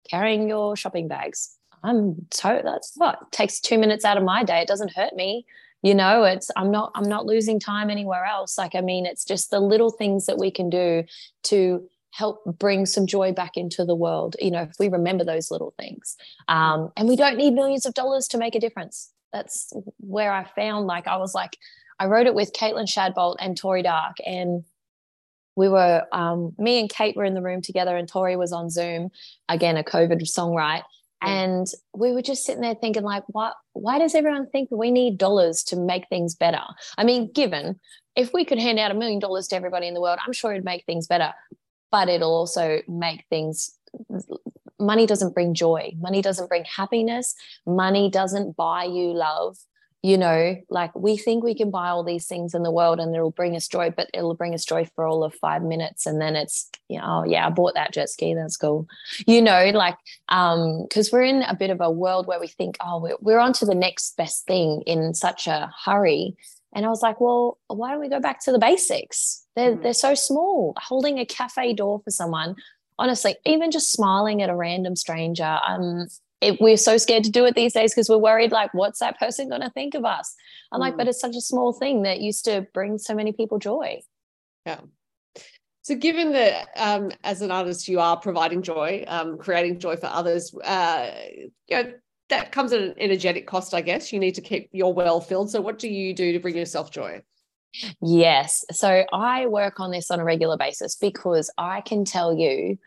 carrying 0.10 0.50
your 0.50 0.76
shopping 0.76 1.08
bags 1.08 1.56
i'm 1.82 2.16
so 2.32 2.62
that's 2.64 2.92
what 2.96 3.32
takes 3.32 3.60
two 3.60 3.78
minutes 3.78 4.06
out 4.06 4.18
of 4.18 4.24
my 4.24 4.44
day. 4.44 4.60
It 4.62 4.68
doesn't 4.68 4.96
hurt 4.96 5.16
me. 5.16 5.46
You 5.82 5.96
know 5.96 6.24
it's 6.24 6.50
i'm 6.56 6.72
not 6.72 6.92
i'm 6.96 7.10
not 7.10 7.26
losing 7.26 7.60
time 7.60 7.90
anywhere 7.90 8.26
else. 8.26 8.58
Like 8.58 8.76
i 8.76 8.82
mean 8.82 9.06
it's 9.06 9.26
just 9.26 9.50
the 9.50 9.60
little 9.60 9.92
things 9.92 10.28
that 10.28 10.38
we 10.38 10.52
can 10.52 10.70
do 10.70 11.04
to 11.44 11.90
help 12.14 12.44
bring 12.60 12.86
some 12.86 13.08
joy 13.08 13.32
back 13.32 13.58
into 13.58 13.84
the 13.84 13.96
world 13.96 14.36
you 14.40 14.52
know 14.52 14.62
if 14.62 14.76
we 14.80 14.88
remember 14.88 15.24
those 15.24 15.52
little 15.52 15.74
things. 15.80 16.16
Um, 16.48 16.92
and 16.96 17.08
we 17.08 17.16
don't 17.16 17.38
need 17.38 17.54
millions 17.54 17.86
of 17.86 17.94
dollars 17.94 18.28
to 18.30 18.38
make 18.38 18.56
a 18.56 18.60
difference. 18.60 19.12
That's 19.32 19.74
where 19.98 20.32
i 20.32 20.44
found 20.56 20.86
like 20.86 21.08
i 21.08 21.18
was 21.18 21.34
like 21.34 21.58
i 22.00 22.06
wrote 22.06 22.28
it 22.28 22.36
with 22.36 22.54
caitlyn 22.54 22.86
shadbolt 22.86 23.36
and 23.40 23.58
tori 23.58 23.82
darke 23.82 24.18
and 24.26 24.64
we 25.56 25.70
were 25.70 26.04
um, 26.12 26.54
me 26.58 26.80
and 26.80 26.90
kate 26.90 27.16
were 27.16 27.26
in 27.26 27.34
the 27.34 27.42
room 27.42 27.62
together 27.62 27.98
and 27.98 28.08
tori 28.08 28.36
was 28.36 28.54
on 28.54 28.70
zoom 28.70 29.10
again 29.50 29.76
a 29.76 29.84
covid 29.84 30.26
song 30.28 30.54
right 30.54 30.84
and 31.26 31.68
we 31.96 32.12
were 32.12 32.22
just 32.22 32.46
sitting 32.46 32.62
there 32.62 32.76
thinking 32.76 33.04
like 33.04 33.24
what 33.28 33.56
why 33.72 33.98
does 33.98 34.14
everyone 34.14 34.48
think 34.50 34.70
we 34.72 34.92
need 34.92 35.18
dollars 35.18 35.64
to 35.64 35.78
make 35.78 36.08
things 36.10 36.36
better? 36.36 36.62
I 36.98 37.06
mean 37.06 37.32
given 37.32 37.80
if 38.16 38.34
we 38.34 38.46
could 38.46 38.60
hand 38.60 38.78
out 38.78 38.92
a 38.92 38.94
million 38.94 39.20
dollars 39.20 39.48
to 39.48 39.56
everybody 39.56 39.88
in 39.88 39.94
the 39.94 40.02
world 40.02 40.20
i'm 40.26 40.34
sure 40.34 40.52
it'd 40.52 40.66
make 40.66 40.86
things 40.86 41.08
better 41.08 41.34
but 41.94 42.10
it'll 42.10 42.34
also 42.34 42.82
make 42.88 43.24
things 43.30 43.78
money 44.80 45.06
doesn't 45.06 45.36
bring 45.36 45.54
joy. 45.54 45.94
Money 46.00 46.24
doesn't 46.24 46.50
bring 46.50 46.66
happiness. 46.66 47.36
Money 47.68 48.10
doesn't 48.10 48.58
buy 48.58 48.86
you 48.86 49.14
love. 49.14 49.58
You 50.02 50.18
know 50.18 50.58
like 50.70 50.94
we 50.96 51.16
think 51.16 51.46
we 51.46 51.56
can 51.56 51.72
buy 51.72 51.88
all 51.88 52.04
these 52.04 52.28
things 52.28 52.54
in 52.54 52.64
the 52.64 52.72
world 52.72 53.00
and 53.00 53.16
it'll 53.16 53.32
bring 53.32 53.56
us 53.56 53.70
joy 53.70 53.90
but 53.90 54.10
it'll 54.14 54.34
bring 54.34 54.54
us 54.54 54.66
joy 54.66 54.84
for 54.96 55.08
all 55.08 55.24
of 55.24 55.34
five 55.36 55.64
minutes 55.64 56.06
and 56.06 56.20
then 56.20 56.36
it's 56.36 56.70
you 56.90 56.98
know 56.98 57.06
oh 57.08 57.24
yeah 57.24 57.48
i 57.48 57.50
bought 57.50 57.74
that 57.76 57.94
jet 57.94 58.10
ski 58.10 58.34
that's 58.34 58.58
cool. 58.58 58.86
You 59.26 59.42
know 59.42 59.72
like 59.74 59.96
um 60.28 60.84
because 60.84 61.10
we're 61.10 61.24
in 61.24 61.44
a 61.44 61.56
bit 61.56 61.70
of 61.70 61.80
a 61.80 61.90
world 61.90 62.28
where 62.28 62.42
we 62.42 62.48
think 62.50 62.76
oh 62.82 63.00
we're, 63.00 63.16
we're 63.22 63.40
on 63.40 63.54
to 63.54 63.66
the 63.66 63.76
next 63.76 64.18
best 64.18 64.46
thing 64.46 64.84
in 64.86 65.14
such 65.14 65.48
a 65.48 65.72
hurry. 65.86 66.36
And 66.76 66.86
I 66.86 66.90
was 66.90 67.02
like, 67.02 67.22
well, 67.22 67.60
why 67.68 67.92
don't 67.92 68.02
we 68.02 68.10
go 68.10 68.20
back 68.20 68.44
to 68.44 68.52
the 68.52 68.60
basics? 68.60 69.43
They're, 69.56 69.76
mm. 69.76 69.84
they're 69.84 69.94
so 69.94 70.16
small. 70.16 70.74
Holding 70.78 71.20
a 71.20 71.26
cafe 71.26 71.74
door 71.74 72.02
for 72.04 72.12
someone, 72.12 72.56
honestly, 73.00 73.36
even 73.46 73.72
just 73.72 73.92
smiling 73.92 74.42
at 74.42 74.50
a 74.50 74.56
random 74.56 74.96
stranger. 74.96 75.60
Um, 75.68 76.08
it, 76.42 76.60
we're 76.60 76.78
so 76.78 76.98
scared 76.98 77.24
to 77.24 77.32
do 77.32 77.46
it 77.46 77.56
these 77.56 77.74
days 77.74 77.94
because 77.94 78.10
we're 78.10 78.18
worried, 78.18 78.52
like, 78.52 78.74
what's 78.74 79.00
that 79.00 79.18
person 79.18 79.50
going 79.50 79.62
to 79.62 79.70
think 79.70 79.94
of 79.94 80.04
us? 80.04 80.36
I'm 80.72 80.80
mm. 80.80 80.82
like, 80.82 80.98
but 80.98 81.08
it's 81.08 81.20
such 81.20 81.36
a 81.36 81.42
small 81.42 81.74
thing 81.74 82.04
that 82.04 82.20
used 82.20 82.46
to 82.46 82.68
bring 82.74 82.98
so 82.98 83.16
many 83.16 83.32
people 83.32 83.60
joy. 83.60 84.02
Yeah. 84.66 84.82
So, 85.84 85.96
given 85.96 86.32
that 86.32 86.70
um, 86.78 87.12
as 87.26 87.42
an 87.42 87.52
artist 87.52 87.90
you 87.90 88.00
are 88.00 88.18
providing 88.18 88.62
joy, 88.62 89.04
um, 89.08 89.38
creating 89.38 89.80
joy 89.80 89.98
for 89.98 90.08
others, 90.08 90.56
uh, 90.64 91.12
you 91.68 91.76
know, 91.76 91.94
that 92.30 92.54
comes 92.54 92.72
at 92.72 92.82
an 92.82 92.94
energetic 92.98 93.48
cost, 93.48 93.74
I 93.74 93.82
guess. 93.82 94.14
You 94.14 94.20
need 94.20 94.36
to 94.36 94.42
keep 94.42 94.70
your 94.72 94.94
well 94.94 95.20
filled. 95.20 95.52
So, 95.52 95.60
what 95.60 95.80
do 95.80 95.90
you 95.90 96.14
do 96.14 96.32
to 96.32 96.40
bring 96.40 96.56
yourself 96.56 96.90
joy? 96.90 97.22
Yes. 98.02 98.64
So, 98.72 99.06
I 99.12 99.48
work 99.48 99.80
on 99.80 99.92
this 99.92 100.12
on 100.12 100.20
a 100.20 100.24
regular 100.24 100.58
basis 100.58 100.96
because 100.96 101.52
I 101.58 101.82
can 101.82 102.06
tell 102.06 102.34
you, 102.34 102.78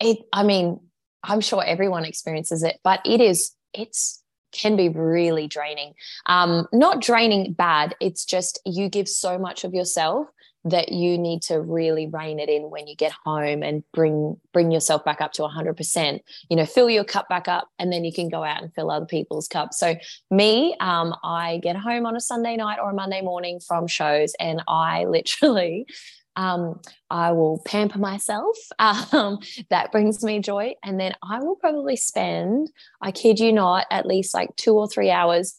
it, 0.00 0.18
I 0.32 0.42
mean, 0.42 0.80
I'm 1.22 1.40
sure 1.40 1.64
everyone 1.64 2.04
experiences 2.04 2.62
it, 2.62 2.78
but 2.84 3.00
it 3.04 3.20
is, 3.20 3.52
it's, 3.72 4.22
can 4.52 4.76
be 4.76 4.88
really 4.88 5.46
draining. 5.46 5.94
Um, 6.26 6.66
not 6.72 7.00
draining 7.00 7.52
bad, 7.52 7.94
it's 8.00 8.24
just 8.24 8.60
you 8.64 8.88
give 8.88 9.08
so 9.08 9.38
much 9.38 9.64
of 9.64 9.74
yourself 9.74 10.28
that 10.66 10.90
you 10.90 11.16
need 11.16 11.42
to 11.42 11.60
really 11.60 12.08
rein 12.08 12.40
it 12.40 12.48
in 12.48 12.70
when 12.70 12.88
you 12.88 12.96
get 12.96 13.12
home 13.24 13.62
and 13.62 13.84
bring 13.92 14.36
bring 14.52 14.72
yourself 14.72 15.04
back 15.04 15.20
up 15.20 15.32
to 15.32 15.42
100% 15.42 16.20
you 16.50 16.56
know 16.56 16.66
fill 16.66 16.90
your 16.90 17.04
cup 17.04 17.28
back 17.28 17.46
up 17.46 17.68
and 17.78 17.92
then 17.92 18.04
you 18.04 18.12
can 18.12 18.28
go 18.28 18.42
out 18.42 18.60
and 18.60 18.74
fill 18.74 18.90
other 18.90 19.06
people's 19.06 19.46
cups 19.46 19.78
so 19.78 19.94
me 20.30 20.76
um, 20.80 21.14
i 21.22 21.60
get 21.62 21.76
home 21.76 22.04
on 22.04 22.16
a 22.16 22.20
sunday 22.20 22.56
night 22.56 22.78
or 22.82 22.90
a 22.90 22.94
monday 22.94 23.22
morning 23.22 23.60
from 23.60 23.86
shows 23.86 24.34
and 24.40 24.60
i 24.66 25.04
literally 25.08 25.86
um, 26.38 26.82
I 27.08 27.32
will 27.32 27.62
pamper 27.64 27.98
myself. 27.98 28.56
Um, 29.12 29.38
that 29.70 29.90
brings 29.90 30.22
me 30.22 30.40
joy. 30.40 30.74
And 30.84 31.00
then 31.00 31.14
I 31.22 31.38
will 31.38 31.56
probably 31.56 31.96
spend, 31.96 32.70
I 33.00 33.10
kid 33.10 33.40
you 33.40 33.50
not, 33.50 33.86
at 33.90 34.04
least 34.04 34.34
like 34.34 34.54
two 34.56 34.74
or 34.74 34.86
three 34.86 35.10
hours 35.10 35.58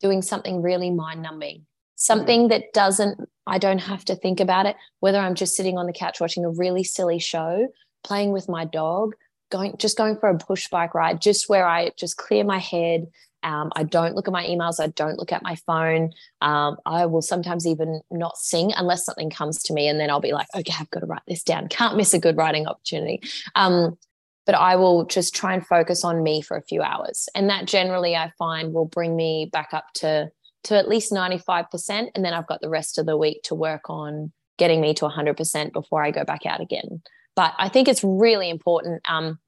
doing 0.00 0.20
something 0.20 0.60
really 0.60 0.90
mind 0.90 1.22
numbing 1.22 1.64
something 2.02 2.48
that 2.48 2.72
doesn't 2.72 3.18
i 3.46 3.58
don't 3.58 3.78
have 3.78 4.04
to 4.04 4.14
think 4.16 4.40
about 4.40 4.66
it 4.66 4.76
whether 5.00 5.18
i'm 5.18 5.34
just 5.34 5.56
sitting 5.56 5.78
on 5.78 5.86
the 5.86 5.92
couch 5.92 6.20
watching 6.20 6.44
a 6.44 6.50
really 6.50 6.82
silly 6.84 7.18
show 7.18 7.68
playing 8.02 8.32
with 8.32 8.48
my 8.48 8.64
dog 8.64 9.14
going 9.50 9.76
just 9.76 9.96
going 9.96 10.16
for 10.16 10.28
a 10.28 10.38
push 10.38 10.68
bike 10.68 10.94
ride 10.94 11.20
just 11.20 11.48
where 11.48 11.66
i 11.66 11.90
just 11.96 12.16
clear 12.16 12.42
my 12.42 12.58
head. 12.58 13.06
Um, 13.44 13.70
i 13.74 13.82
don't 13.82 14.14
look 14.14 14.28
at 14.28 14.32
my 14.32 14.44
emails. 14.46 14.80
I 14.80 14.86
don't 14.86 15.18
look 15.18 15.32
at 15.32 15.42
my 15.42 15.56
phone. 15.66 16.12
Um, 16.40 16.76
i 16.86 17.06
will 17.06 17.22
sometimes 17.22 17.66
even 17.66 18.00
not 18.10 18.36
sing 18.36 18.72
unless 18.76 19.04
something 19.04 19.30
comes 19.30 19.62
to 19.64 19.72
me 19.72 19.88
and 19.88 20.00
then 20.00 20.10
i'll 20.10 20.20
be 20.20 20.32
like 20.32 20.48
okay 20.54 20.74
i've 20.78 20.90
got 20.90 21.00
to 21.00 21.06
write 21.06 21.22
this 21.28 21.42
down. 21.42 21.68
Can't 21.68 21.96
miss 21.96 22.14
a 22.14 22.18
good 22.18 22.36
writing 22.36 22.66
opportunity. 22.66 23.22
Um, 23.54 23.96
but 24.44 24.56
I 24.56 24.74
will 24.74 25.04
just 25.04 25.34
try 25.34 25.54
and 25.54 25.64
focus 25.64 26.04
on 26.04 26.22
me 26.22 26.42
for 26.42 26.56
a 26.56 26.62
few 26.62 26.82
hours. 26.82 27.28
And 27.34 27.48
that 27.48 27.66
generally 27.66 28.16
I 28.16 28.32
find 28.38 28.72
will 28.72 28.86
bring 28.86 29.14
me 29.14 29.48
back 29.52 29.68
up 29.72 29.86
to 29.96 30.32
to 30.64 30.76
at 30.76 30.88
least 30.88 31.12
95%. 31.12 32.08
And 32.14 32.24
then 32.24 32.34
I've 32.34 32.46
got 32.46 32.60
the 32.60 32.68
rest 32.68 32.98
of 32.98 33.06
the 33.06 33.16
week 33.16 33.42
to 33.44 33.54
work 33.54 33.88
on 33.90 34.32
getting 34.58 34.80
me 34.80 34.94
to 34.94 35.06
100% 35.06 35.72
before 35.72 36.02
I 36.04 36.10
go 36.10 36.24
back 36.24 36.46
out 36.46 36.60
again. 36.60 37.02
But 37.34 37.54
I 37.58 37.68
think 37.68 37.88
it's 37.88 38.04
really 38.04 38.50
important. 38.50 39.02
Um, 39.08 39.38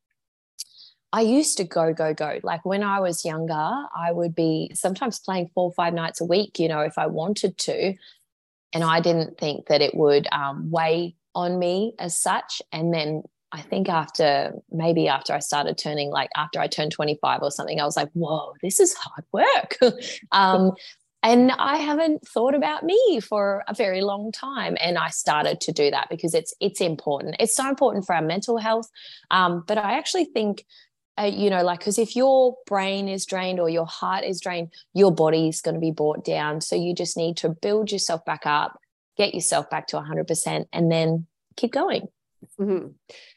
I 1.13 1.21
used 1.21 1.59
to 1.59 1.65
go, 1.65 1.93
go, 1.93 2.13
go. 2.13 2.41
Like 2.43 2.65
when 2.65 2.83
I 2.83 2.99
was 2.99 3.25
younger, 3.25 3.53
I 3.55 4.11
would 4.11 4.35
be 4.35 4.73
sometimes 4.75 5.21
playing 5.21 5.51
four 5.55 5.67
or 5.67 5.73
five 5.73 5.95
nights 5.95 6.21
a 6.21 6.25
week, 6.25 6.59
you 6.59 6.67
know, 6.67 6.81
if 6.81 6.99
I 6.99 7.07
wanted 7.07 7.57
to. 7.59 7.95
And 8.73 8.83
I 8.83 9.01
didn't 9.01 9.39
think 9.39 9.67
that 9.67 9.81
it 9.81 9.95
would 9.95 10.27
um, 10.33 10.71
weigh 10.71 11.15
on 11.35 11.59
me 11.59 11.95
as 12.01 12.19
such. 12.19 12.61
And 12.73 12.93
then 12.93 13.23
I 13.53 13.61
think 13.61 13.89
after 13.89 14.55
maybe 14.73 15.07
after 15.07 15.33
I 15.33 15.39
started 15.39 15.79
turning 15.79 16.11
like 16.11 16.31
after 16.37 16.59
I 16.59 16.67
turned 16.67 16.91
25 16.91 17.41
or 17.43 17.53
something, 17.53 17.81
I 17.81 17.85
was 17.85 17.97
like, 17.97 18.11
whoa, 18.15 18.55
this 18.61 18.81
is 18.81 18.95
hard 18.95 19.25
work. 19.31 19.79
um, 20.33 20.73
and 21.25 21.51
i 21.53 21.77
haven't 21.79 22.27
thought 22.29 22.55
about 22.55 22.85
me 22.85 23.19
for 23.21 23.65
a 23.67 23.75
very 23.75 24.03
long 24.03 24.31
time 24.31 24.77
and 24.81 24.97
i 24.97 25.09
started 25.09 25.61
to 25.61 25.73
do 25.73 25.91
that 25.91 26.09
because 26.09 26.35
it's 26.35 26.55
it's 26.61 26.81
important. 26.81 27.37
It's 27.41 27.57
so 27.57 27.69
important 27.69 28.07
for 28.07 28.15
our 28.15 28.23
mental 28.23 28.59
health. 28.59 28.89
Um, 29.31 29.65
but 29.67 29.79
i 29.79 29.99
actually 29.99 30.27
think 30.27 30.65
uh, 31.19 31.31
you 31.33 31.51
know 31.51 31.63
like 31.63 31.81
because 31.81 31.99
if 31.99 32.15
your 32.15 32.57
brain 32.67 33.09
is 33.09 33.27
drained 33.27 33.59
or 33.59 33.69
your 33.69 33.87
heart 33.87 34.25
is 34.25 34.41
drained 34.41 34.73
your 34.93 35.13
body 35.13 35.49
is 35.49 35.61
going 35.61 35.75
to 35.75 35.81
be 35.81 35.91
brought 35.91 36.25
down. 36.25 36.61
So 36.61 36.77
you 36.77 36.95
just 36.95 37.17
need 37.17 37.37
to 37.39 37.49
build 37.49 37.91
yourself 37.91 38.25
back 38.25 38.43
up 38.47 38.79
get 39.17 39.35
yourself 39.35 39.71
back 39.71 39.87
to 39.87 39.97
100% 39.97 40.67
and 40.73 40.91
then 40.91 41.27
keep 41.57 41.73
going. 41.73 42.09
Mm-hmm 42.59 42.89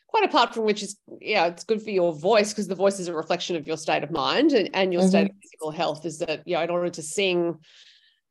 quite 0.07 0.23
apart 0.23 0.53
from 0.53 0.63
which 0.63 0.81
is 0.81 0.97
yeah 1.21 1.45
it's 1.47 1.63
good 1.63 1.81
for 1.81 1.91
your 1.91 2.13
voice 2.13 2.51
because 2.51 2.67
the 2.67 2.75
voice 2.75 2.99
is 2.99 3.07
a 3.07 3.13
reflection 3.13 3.55
of 3.55 3.67
your 3.67 3.77
state 3.77 4.03
of 4.03 4.11
mind 4.11 4.51
and, 4.53 4.69
and 4.73 4.93
your 4.93 5.01
mm-hmm. 5.01 5.09
state 5.09 5.29
of 5.29 5.35
physical 5.41 5.71
health 5.71 6.05
is 6.05 6.19
that 6.19 6.41
you 6.45 6.55
know 6.55 6.61
in 6.61 6.69
order 6.69 6.89
to 6.89 7.01
sing 7.01 7.57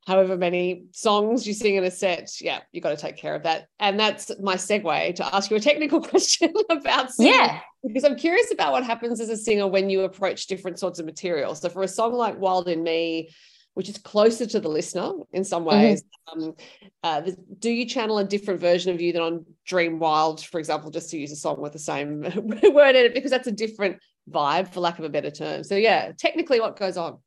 however 0.06 0.36
many 0.36 0.84
songs 0.92 1.46
you 1.46 1.52
sing 1.52 1.74
in 1.74 1.84
a 1.84 1.90
set 1.90 2.40
yeah 2.40 2.60
you 2.72 2.80
got 2.80 2.90
to 2.90 2.96
take 2.96 3.16
care 3.16 3.34
of 3.34 3.42
that. 3.42 3.66
And 3.80 3.98
that's 3.98 4.30
my 4.40 4.54
segue 4.54 5.14
to 5.16 5.34
ask 5.34 5.50
you 5.50 5.56
a 5.56 5.60
technical 5.60 6.00
question 6.12 6.52
about 6.70 7.12
singing. 7.12 7.34
Yeah. 7.34 7.60
Because 7.86 8.04
i'm 8.04 8.16
curious 8.16 8.50
about 8.50 8.72
what 8.72 8.84
happens 8.84 9.20
as 9.20 9.28
a 9.28 9.36
singer 9.36 9.66
when 9.66 9.90
you 9.90 10.02
approach 10.02 10.46
different 10.46 10.78
sorts 10.78 10.98
of 10.98 11.06
material. 11.06 11.54
So 11.54 11.68
for 11.68 11.82
a 11.82 11.88
song 11.88 12.12
like 12.12 12.38
wild 12.38 12.68
in 12.68 12.82
me 12.82 13.30
which 13.76 13.90
is 13.90 13.98
closer 13.98 14.46
to 14.46 14.58
the 14.58 14.70
listener 14.70 15.12
in 15.34 15.44
some 15.44 15.66
mm-hmm. 15.66 15.78
ways. 15.78 16.02
Mm-hmm. 16.30 16.42
Um, 16.44 16.54
uh, 17.02 17.30
do 17.58 17.68
you 17.70 17.84
channel 17.84 18.16
a 18.16 18.24
different 18.24 18.58
version 18.58 18.94
of 18.94 19.02
you 19.02 19.12
than 19.12 19.20
on 19.20 19.44
Dream 19.66 19.98
Wild, 19.98 20.42
for 20.42 20.58
example, 20.58 20.90
just 20.90 21.10
to 21.10 21.18
use 21.18 21.30
a 21.30 21.36
song 21.36 21.60
with 21.60 21.74
the 21.74 21.78
same 21.78 22.20
word 22.72 22.96
in 22.96 23.04
it, 23.04 23.12
because 23.12 23.30
that's 23.30 23.48
a 23.48 23.52
different 23.52 23.98
vibe, 24.30 24.72
for 24.72 24.80
lack 24.80 24.98
of 24.98 25.04
a 25.04 25.10
better 25.10 25.30
term. 25.30 25.62
So, 25.62 25.76
yeah, 25.76 26.12
technically, 26.16 26.58
what 26.58 26.78
goes 26.78 26.96
on? 26.96 27.18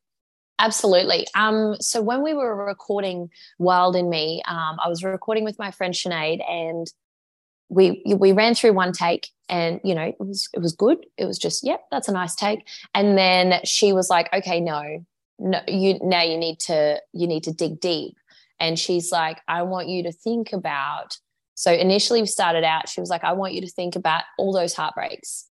Absolutely. 0.58 1.24
Um, 1.36 1.76
so 1.80 2.02
when 2.02 2.20
we 2.20 2.34
were 2.34 2.66
recording 2.66 3.30
Wild 3.58 3.94
in 3.94 4.10
Me, 4.10 4.42
um, 4.48 4.76
I 4.84 4.88
was 4.88 5.04
recording 5.04 5.44
with 5.44 5.56
my 5.56 5.70
friend 5.70 5.94
Sinead, 5.94 6.40
and 6.50 6.88
we 7.68 8.02
we 8.18 8.32
ran 8.32 8.56
through 8.56 8.72
one 8.72 8.90
take, 8.90 9.28
and 9.48 9.80
you 9.84 9.94
know 9.94 10.02
it 10.02 10.16
was 10.18 10.48
it 10.52 10.58
was 10.58 10.72
good. 10.74 10.98
It 11.16 11.26
was 11.26 11.38
just 11.38 11.64
yep, 11.64 11.84
that's 11.92 12.08
a 12.08 12.12
nice 12.12 12.34
take. 12.34 12.66
And 12.92 13.16
then 13.16 13.60
she 13.64 13.92
was 13.92 14.10
like, 14.10 14.28
okay, 14.32 14.60
no, 14.60 15.06
no 15.40 15.60
you 15.66 15.98
now 16.02 16.22
you 16.22 16.38
need 16.38 16.60
to 16.60 17.00
you 17.12 17.26
need 17.26 17.44
to 17.44 17.52
dig 17.52 17.80
deep. 17.80 18.16
And 18.60 18.78
she's 18.78 19.10
like 19.10 19.40
i 19.48 19.62
want 19.62 19.88
you 19.88 20.02
to 20.02 20.12
think 20.12 20.52
about 20.52 21.16
so 21.54 21.72
initially 21.72 22.20
we 22.20 22.26
started 22.26 22.62
out 22.62 22.90
she 22.90 23.00
was 23.00 23.08
like 23.08 23.24
i 23.24 23.32
want 23.32 23.54
you 23.54 23.62
to 23.62 23.70
think 23.70 23.96
about 23.96 24.22
all 24.38 24.52
those 24.52 24.74
heartbreaks 24.74 25.48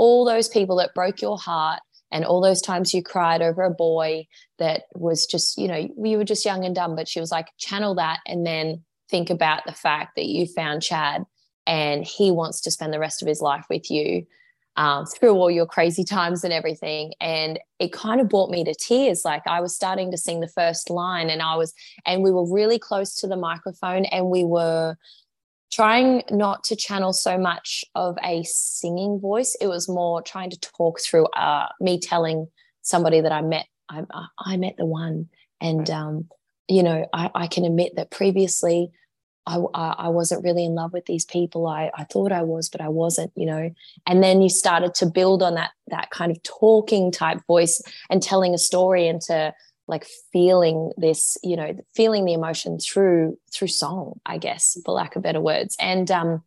all 0.00 0.24
those 0.24 0.48
people 0.48 0.76
that 0.76 0.94
broke 0.94 1.20
your 1.20 1.38
heart 1.38 1.80
and 2.10 2.24
all 2.24 2.40
those 2.40 2.62
times 2.62 2.94
you 2.94 3.02
cried 3.02 3.42
over 3.42 3.62
a 3.62 3.70
boy 3.70 4.26
that 4.58 4.84
was 4.94 5.26
just 5.26 5.58
you 5.58 5.68
know 5.68 5.88
you 6.02 6.16
were 6.16 6.24
just 6.24 6.44
young 6.44 6.64
and 6.64 6.74
dumb. 6.74 6.96
But 6.96 7.06
she 7.06 7.20
was 7.20 7.30
like 7.30 7.48
channel 7.58 7.94
that 7.96 8.20
and 8.26 8.46
then 8.46 8.82
think 9.10 9.30
about 9.30 9.66
the 9.66 9.72
fact 9.72 10.16
that 10.16 10.26
you 10.26 10.46
found 10.46 10.82
chad 10.82 11.24
and 11.66 12.04
he 12.04 12.30
wants 12.30 12.62
to 12.62 12.70
spend 12.70 12.92
the 12.92 12.98
rest 12.98 13.22
of 13.22 13.28
his 13.28 13.40
life 13.40 13.66
with 13.68 13.90
you 13.90 14.26
um, 14.76 15.04
through 15.04 15.32
all 15.32 15.50
your 15.50 15.66
crazy 15.66 16.04
times 16.04 16.44
and 16.44 16.52
everything 16.52 17.12
and 17.20 17.58
it 17.78 17.92
kind 17.92 18.20
of 18.20 18.28
brought 18.28 18.50
me 18.50 18.64
to 18.64 18.74
tears 18.74 19.22
like 19.24 19.42
i 19.46 19.60
was 19.60 19.74
starting 19.74 20.10
to 20.10 20.16
sing 20.16 20.40
the 20.40 20.48
first 20.48 20.90
line 20.90 21.28
and 21.28 21.42
i 21.42 21.56
was 21.56 21.74
and 22.06 22.22
we 22.22 22.30
were 22.30 22.50
really 22.50 22.78
close 22.78 23.14
to 23.14 23.26
the 23.26 23.36
microphone 23.36 24.04
and 24.06 24.30
we 24.30 24.44
were 24.44 24.96
trying 25.70 26.22
not 26.30 26.64
to 26.64 26.76
channel 26.76 27.12
so 27.12 27.38
much 27.38 27.84
of 27.94 28.18
a 28.24 28.42
singing 28.44 29.20
voice. 29.20 29.56
It 29.60 29.68
was 29.68 29.88
more 29.88 30.20
trying 30.20 30.50
to 30.50 30.60
talk 30.60 31.00
through 31.00 31.26
uh, 31.26 31.66
me 31.80 32.00
telling 32.00 32.48
somebody 32.82 33.20
that 33.20 33.32
I 33.32 33.42
met, 33.42 33.66
I, 33.88 34.02
I 34.38 34.56
met 34.56 34.74
the 34.76 34.86
one. 34.86 35.28
And, 35.60 35.88
um, 35.90 36.28
you 36.68 36.82
know, 36.82 37.06
I, 37.12 37.30
I, 37.34 37.46
can 37.46 37.64
admit 37.64 37.92
that 37.96 38.10
previously 38.10 38.90
I, 39.46 39.56
I, 39.74 40.08
wasn't 40.08 40.44
really 40.44 40.64
in 40.64 40.74
love 40.74 40.92
with 40.92 41.06
these 41.06 41.24
people. 41.24 41.66
I, 41.66 41.90
I 41.94 42.04
thought 42.04 42.30
I 42.30 42.42
was, 42.42 42.68
but 42.68 42.80
I 42.80 42.88
wasn't, 42.88 43.32
you 43.34 43.46
know. 43.46 43.74
And 44.06 44.22
then 44.22 44.42
you 44.42 44.48
started 44.48 44.94
to 44.96 45.06
build 45.06 45.42
on 45.42 45.54
that, 45.54 45.70
that 45.88 46.10
kind 46.10 46.30
of 46.30 46.42
talking 46.42 47.10
type 47.10 47.40
voice 47.46 47.82
and 48.10 48.22
telling 48.22 48.54
a 48.54 48.58
story 48.58 49.08
and 49.08 49.20
to, 49.22 49.54
like 49.90 50.06
feeling 50.32 50.92
this 50.96 51.36
you 51.42 51.56
know 51.56 51.76
feeling 51.96 52.24
the 52.24 52.32
emotion 52.32 52.78
through 52.78 53.36
through 53.52 53.66
song 53.66 54.20
i 54.24 54.38
guess 54.38 54.78
for 54.84 54.92
lack 54.94 55.16
of 55.16 55.22
better 55.22 55.40
words 55.40 55.76
and 55.80 56.12
um 56.12 56.42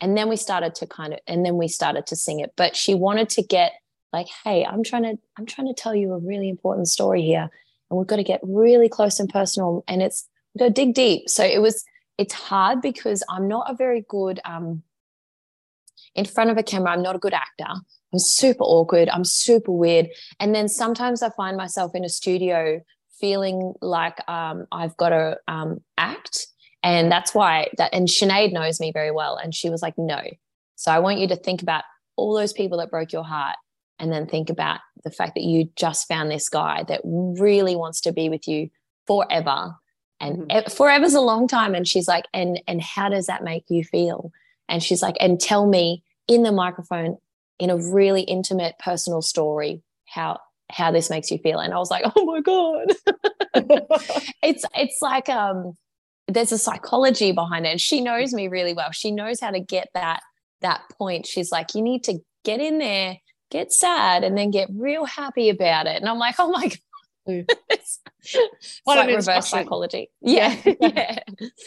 and 0.00 0.16
then 0.16 0.28
we 0.28 0.36
started 0.36 0.74
to 0.74 0.86
kind 0.86 1.12
of 1.12 1.20
and 1.26 1.44
then 1.44 1.56
we 1.56 1.68
started 1.68 2.06
to 2.06 2.16
sing 2.16 2.40
it 2.40 2.52
but 2.56 2.74
she 2.74 2.94
wanted 2.94 3.28
to 3.28 3.42
get 3.42 3.72
like 4.14 4.26
hey 4.44 4.64
i'm 4.64 4.82
trying 4.82 5.02
to 5.02 5.18
i'm 5.38 5.44
trying 5.44 5.68
to 5.68 5.74
tell 5.74 5.94
you 5.94 6.12
a 6.14 6.18
really 6.18 6.48
important 6.48 6.88
story 6.88 7.22
here 7.22 7.50
and 7.90 7.98
we've 7.98 8.06
got 8.06 8.16
to 8.16 8.24
get 8.24 8.40
really 8.42 8.88
close 8.88 9.20
and 9.20 9.28
personal 9.28 9.84
and 9.86 10.02
it's 10.02 10.26
go 10.58 10.70
dig 10.70 10.94
deep 10.94 11.28
so 11.28 11.44
it 11.44 11.60
was 11.60 11.84
it's 12.18 12.34
hard 12.34 12.80
because 12.80 13.22
i'm 13.28 13.48
not 13.48 13.70
a 13.70 13.74
very 13.74 14.04
good 14.08 14.40
um 14.44 14.82
in 16.14 16.24
front 16.24 16.50
of 16.50 16.56
a 16.56 16.62
camera 16.62 16.92
i'm 16.92 17.02
not 17.02 17.16
a 17.16 17.18
good 17.18 17.34
actor 17.34 17.74
I'm 18.12 18.18
super 18.20 18.64
awkward. 18.64 19.08
I'm 19.10 19.24
super 19.24 19.72
weird. 19.72 20.08
And 20.40 20.54
then 20.54 20.68
sometimes 20.68 21.22
I 21.22 21.30
find 21.30 21.56
myself 21.56 21.94
in 21.94 22.04
a 22.04 22.08
studio 22.08 22.80
feeling 23.20 23.74
like 23.80 24.26
um, 24.28 24.66
I've 24.72 24.96
got 24.96 25.10
to 25.10 25.38
um, 25.48 25.80
act. 25.98 26.46
And 26.82 27.10
that's 27.10 27.34
why 27.34 27.68
that, 27.78 27.92
and 27.92 28.08
Sinead 28.08 28.52
knows 28.52 28.80
me 28.80 28.90
very 28.92 29.10
well. 29.10 29.36
And 29.36 29.54
she 29.54 29.70
was 29.70 29.82
like, 29.82 29.98
no. 29.98 30.20
So 30.76 30.90
I 30.90 30.98
want 31.00 31.18
you 31.18 31.28
to 31.28 31.36
think 31.36 31.62
about 31.62 31.84
all 32.16 32.34
those 32.34 32.52
people 32.52 32.78
that 32.78 32.90
broke 32.90 33.12
your 33.12 33.24
heart 33.24 33.56
and 33.98 34.12
then 34.12 34.26
think 34.26 34.50
about 34.50 34.80
the 35.04 35.10
fact 35.10 35.34
that 35.34 35.44
you 35.44 35.68
just 35.76 36.08
found 36.08 36.30
this 36.30 36.48
guy 36.48 36.84
that 36.88 37.00
really 37.04 37.76
wants 37.76 38.00
to 38.02 38.12
be 38.12 38.28
with 38.28 38.46
you 38.46 38.70
forever 39.06 39.74
and 40.20 40.48
mm-hmm. 40.48 40.70
forever's 40.70 41.14
a 41.14 41.20
long 41.20 41.48
time. 41.48 41.74
And 41.74 41.86
she's 41.86 42.08
like 42.08 42.26
and 42.32 42.60
and 42.66 42.80
how 42.80 43.08
does 43.08 43.26
that 43.26 43.44
make 43.44 43.64
you 43.68 43.84
feel? 43.84 44.32
And 44.68 44.82
she's 44.82 45.02
like 45.02 45.16
and 45.20 45.40
tell 45.40 45.66
me 45.66 46.02
in 46.28 46.42
the 46.42 46.52
microphone 46.52 47.18
in 47.58 47.70
a 47.70 47.76
really 47.76 48.22
intimate 48.22 48.74
personal 48.78 49.22
story 49.22 49.82
how 50.06 50.38
how 50.70 50.90
this 50.90 51.10
makes 51.10 51.30
you 51.30 51.38
feel. 51.38 51.58
And 51.58 51.72
i 51.72 51.78
was 51.78 51.90
like 51.90 52.04
oh 52.16 52.24
my 52.24 52.40
god. 52.40 52.92
It's 54.42 54.64
it's 54.74 55.00
like 55.00 55.28
um 55.28 55.76
there's 56.28 56.52
a 56.52 56.58
psychology 56.58 57.32
behind 57.32 57.66
it. 57.66 57.70
And 57.70 57.80
she 57.80 58.00
knows 58.00 58.32
me 58.32 58.48
really 58.48 58.74
well. 58.74 58.90
She 58.92 59.10
knows 59.10 59.40
how 59.40 59.50
to 59.50 59.60
get 59.60 59.88
that 59.94 60.20
that 60.60 60.82
point. 60.98 61.26
She's 61.26 61.50
like 61.50 61.74
you 61.74 61.82
need 61.82 62.04
to 62.04 62.18
get 62.44 62.60
in 62.60 62.78
there 62.78 63.18
get 63.50 63.72
sad 63.72 64.24
and 64.24 64.36
then 64.36 64.50
get 64.50 64.68
real 64.74 65.04
happy 65.04 65.48
about 65.48 65.86
it. 65.86 65.96
And 65.96 66.08
i'm 66.08 66.18
like 66.18 66.36
oh 66.38 66.50
my 66.50 66.68
god 66.68 66.78
it's, 67.70 68.00
what 68.84 68.98
like 68.98 69.14
reverse 69.14 69.48
psychology. 69.48 70.10
Yeah. 70.20 70.56
Yeah. 70.64 70.74
yeah. 70.80 71.18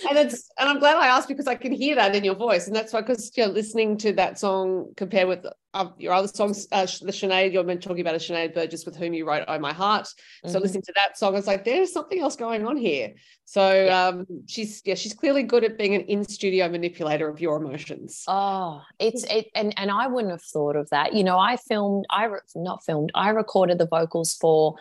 And 0.10 0.18
it's 0.18 0.50
and 0.58 0.70
I'm 0.70 0.80
glad 0.80 0.98
I 0.98 1.08
asked 1.08 1.28
because 1.28 1.48
I 1.48 1.56
can 1.56 1.72
hear 1.72 1.96
that 1.96 2.16
in 2.16 2.24
your 2.24 2.36
voice. 2.36 2.68
And 2.68 2.76
that's 2.76 2.94
why 2.94 3.02
because 3.02 3.32
you're 3.36 3.48
listening 3.48 3.98
to 4.00 4.14
that 4.14 4.40
song 4.40 4.92
compared 4.98 5.28
with 5.28 5.46
uh, 5.74 5.90
your 5.98 6.14
other 6.14 6.28
songs, 6.28 6.68
uh, 6.72 6.82
the 6.82 7.12
Sinead, 7.12 7.54
you're 7.54 7.64
been 7.64 7.80
talking 7.80 8.02
about 8.02 8.16
a 8.16 8.20
Sinead 8.20 8.56
Burgess 8.56 8.86
with 8.86 8.96
whom 8.96 9.14
you 9.14 9.26
wrote 9.26 9.46
Oh 9.48 9.60
My 9.60 9.74
Heart. 9.74 10.08
So 10.08 10.14
mm-hmm. 10.50 10.60
listening 10.60 10.84
to 10.84 10.94
that 10.96 11.18
song, 11.18 11.36
it's 11.36 11.48
like 11.48 11.64
there's 11.64 11.94
something 11.94 12.20
else 12.20 12.36
going 12.36 12.66
on 12.66 12.78
here. 12.78 13.14
So 13.46 13.86
yeah. 13.86 14.08
um 14.08 14.26
she's 14.48 14.82
yeah, 14.86 14.96
she's 14.96 15.14
clearly 15.14 15.44
good 15.44 15.64
at 15.64 15.78
being 15.78 15.96
an 15.96 16.02
in-studio 16.02 16.70
manipulator 16.70 17.30
of 17.30 17.40
your 17.40 17.58
emotions. 17.58 18.24
Oh, 18.28 18.82
it's 19.00 19.24
it 19.26 19.48
and, 19.56 19.74
and 19.78 19.92
I 19.92 20.08
wouldn't 20.08 20.32
have 20.32 20.44
thought 20.44 20.76
of 20.76 20.90
that. 20.90 21.14
You 21.14 21.24
know, 21.24 21.38
I 21.38 21.58
filmed, 21.58 22.06
I 22.10 22.26
re- 22.26 22.40
not 22.56 22.84
filmed, 22.84 23.12
I 23.16 23.30
recorded 23.30 23.78
the 23.78 23.88
vocals 23.88 24.36
for 24.40 24.76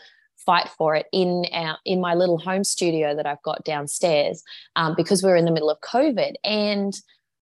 fight 0.48 0.70
for 0.78 0.96
it 0.96 1.04
in 1.12 1.44
our 1.52 1.76
in 1.84 2.00
my 2.00 2.14
little 2.14 2.38
home 2.38 2.64
studio 2.64 3.14
that 3.14 3.26
I've 3.26 3.42
got 3.42 3.66
downstairs 3.66 4.42
um, 4.76 4.94
because 4.96 5.22
we 5.22 5.30
are 5.30 5.36
in 5.36 5.44
the 5.44 5.50
middle 5.50 5.68
of 5.68 5.78
COVID. 5.82 6.32
And 6.42 6.98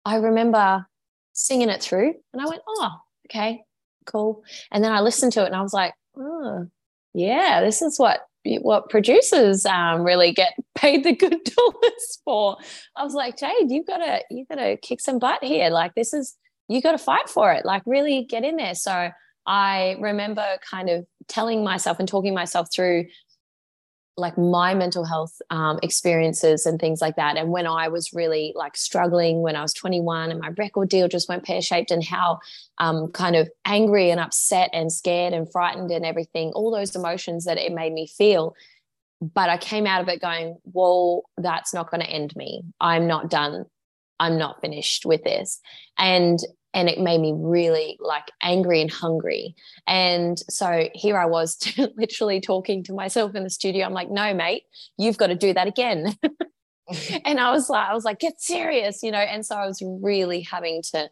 I 0.06 0.15
remember 0.15 0.88
singing 1.34 1.69
it 1.69 1.84
through, 1.84 2.15
and 2.34 2.41
I 2.41 2.47
went, 2.47 2.63
"Oh, 2.67 2.93
okay, 3.28 3.63
cool." 4.08 4.43
And 4.71 4.84
then 4.84 4.91
I 4.91 5.02
listened 5.02 5.34
to 5.34 5.43
it, 5.43 5.45
and 5.45 5.56
I 5.56 5.62
was 5.62 5.71
like, 5.71 5.93
"Oh, 6.17 6.65
yeah, 7.13 7.62
this 7.62 7.84
is 7.84 7.99
what 7.99 8.21
what 8.43 8.89
producers 8.89 9.67
um, 9.67 10.02
really 10.02 10.32
get 10.34 10.54
paid 10.75 11.04
the 11.04 11.15
good 11.15 11.43
dollars 11.56 12.19
for." 12.25 12.58
I 12.95 13.04
was 13.04 13.13
like, 13.13 13.38
"Jade, 13.38 13.69
you've 13.69 13.86
got 13.86 13.97
to 13.97 14.23
you've 14.32 14.47
got 14.47 14.56
to 14.56 14.78
kick 14.78 14.99
some 14.99 15.19
butt 15.19 15.43
here. 15.43 15.69
Like 15.69 15.93
this 15.93 16.12
is 16.12 16.36
you 16.67 16.82
got 16.82 16.93
to 16.93 16.97
fight 16.97 17.30
for 17.30 17.54
it. 17.54 17.65
Like 17.65 17.84
really 17.86 18.23
get 18.23 18.43
in 18.43 18.56
there." 18.56 18.73
So 18.73 19.12
I 19.49 19.97
remember 19.99 20.45
kind 20.62 20.89
of 20.89 21.07
telling 21.27 21.63
myself 21.63 21.97
and 21.99 22.07
talking 22.07 22.35
myself 22.35 22.69
through 22.71 23.07
like 24.15 24.38
my 24.38 24.75
mental 24.75 25.05
health 25.05 25.41
um, 25.49 25.79
experiences 25.81 26.65
and 26.65 26.79
things 26.79 27.01
like 27.01 27.15
that. 27.15 27.38
And 27.38 27.49
when 27.49 27.65
I 27.65 27.88
was 27.88 28.13
really 28.13 28.53
like 28.55 28.77
struggling 28.77 29.41
when 29.41 29.55
I 29.55 29.62
was 29.62 29.73
21 29.73 30.29
and 30.29 30.39
my 30.39 30.49
record 30.49 30.89
deal 30.89 31.07
just 31.07 31.29
went 31.29 31.45
pear 31.45 31.62
shaped, 31.62 31.89
and 31.89 32.03
how 32.03 32.39
um, 32.77 33.12
kind 33.12 33.35
of 33.35 33.49
angry 33.65 34.12
and 34.12 34.19
upset 34.19 34.69
and 34.71 34.91
scared 34.91 35.33
and 35.33 35.51
frightened 35.51 35.89
and 35.89 36.05
everything, 36.05 36.51
all 36.51 36.69
those 36.69 36.95
emotions 36.95 37.45
that 37.45 37.57
it 37.57 37.73
made 37.73 37.93
me 37.93 38.05
feel. 38.05 38.53
But 39.21 39.49
I 39.49 39.57
came 39.57 39.88
out 39.88 40.01
of 40.01 40.09
it 40.09 40.21
going, 40.21 40.57
well, 40.63 41.23
that's 41.38 41.73
not 41.73 41.89
going 41.89 42.01
to 42.01 42.09
end 42.09 42.35
me. 42.35 42.62
I'm 42.79 43.07
not 43.07 43.29
done. 43.29 43.65
I'm 44.19 44.38
not 44.38 44.62
finished 44.62 45.05
with 45.05 45.23
this. 45.23 45.59
And 45.97 46.39
and 46.73 46.88
it 46.88 46.99
made 46.99 47.19
me 47.19 47.34
really 47.36 47.97
like 47.99 48.32
angry 48.41 48.82
and 48.82 48.91
hungry. 48.91 49.55
And 49.88 50.38
so 50.49 50.89
here 50.93 51.17
i 51.17 51.25
was 51.25 51.58
literally 51.97 52.41
talking 52.41 52.84
to 52.84 52.93
myself 52.93 53.36
in 53.36 53.43
the 53.43 53.49
studio. 53.49 53.86
I'm 53.86 53.93
like 53.93 54.10
no 54.10 54.34
mate 54.34 54.63
you've 54.97 55.17
got 55.17 55.27
to 55.27 55.36
do 55.36 55.53
that 55.53 55.67
again. 55.67 56.15
And 57.25 57.39
i 57.39 57.51
was 57.51 57.69
like 57.69 57.88
i 57.88 57.93
was 57.93 58.03
like 58.03 58.19
get 58.19 58.41
serious 58.41 59.03
you 59.03 59.12
know? 59.12 59.19
And 59.19 59.45
so 59.45 59.55
i 59.55 59.65
was 59.65 59.82
really 60.01 60.41
having 60.41 60.82
to 60.91 61.10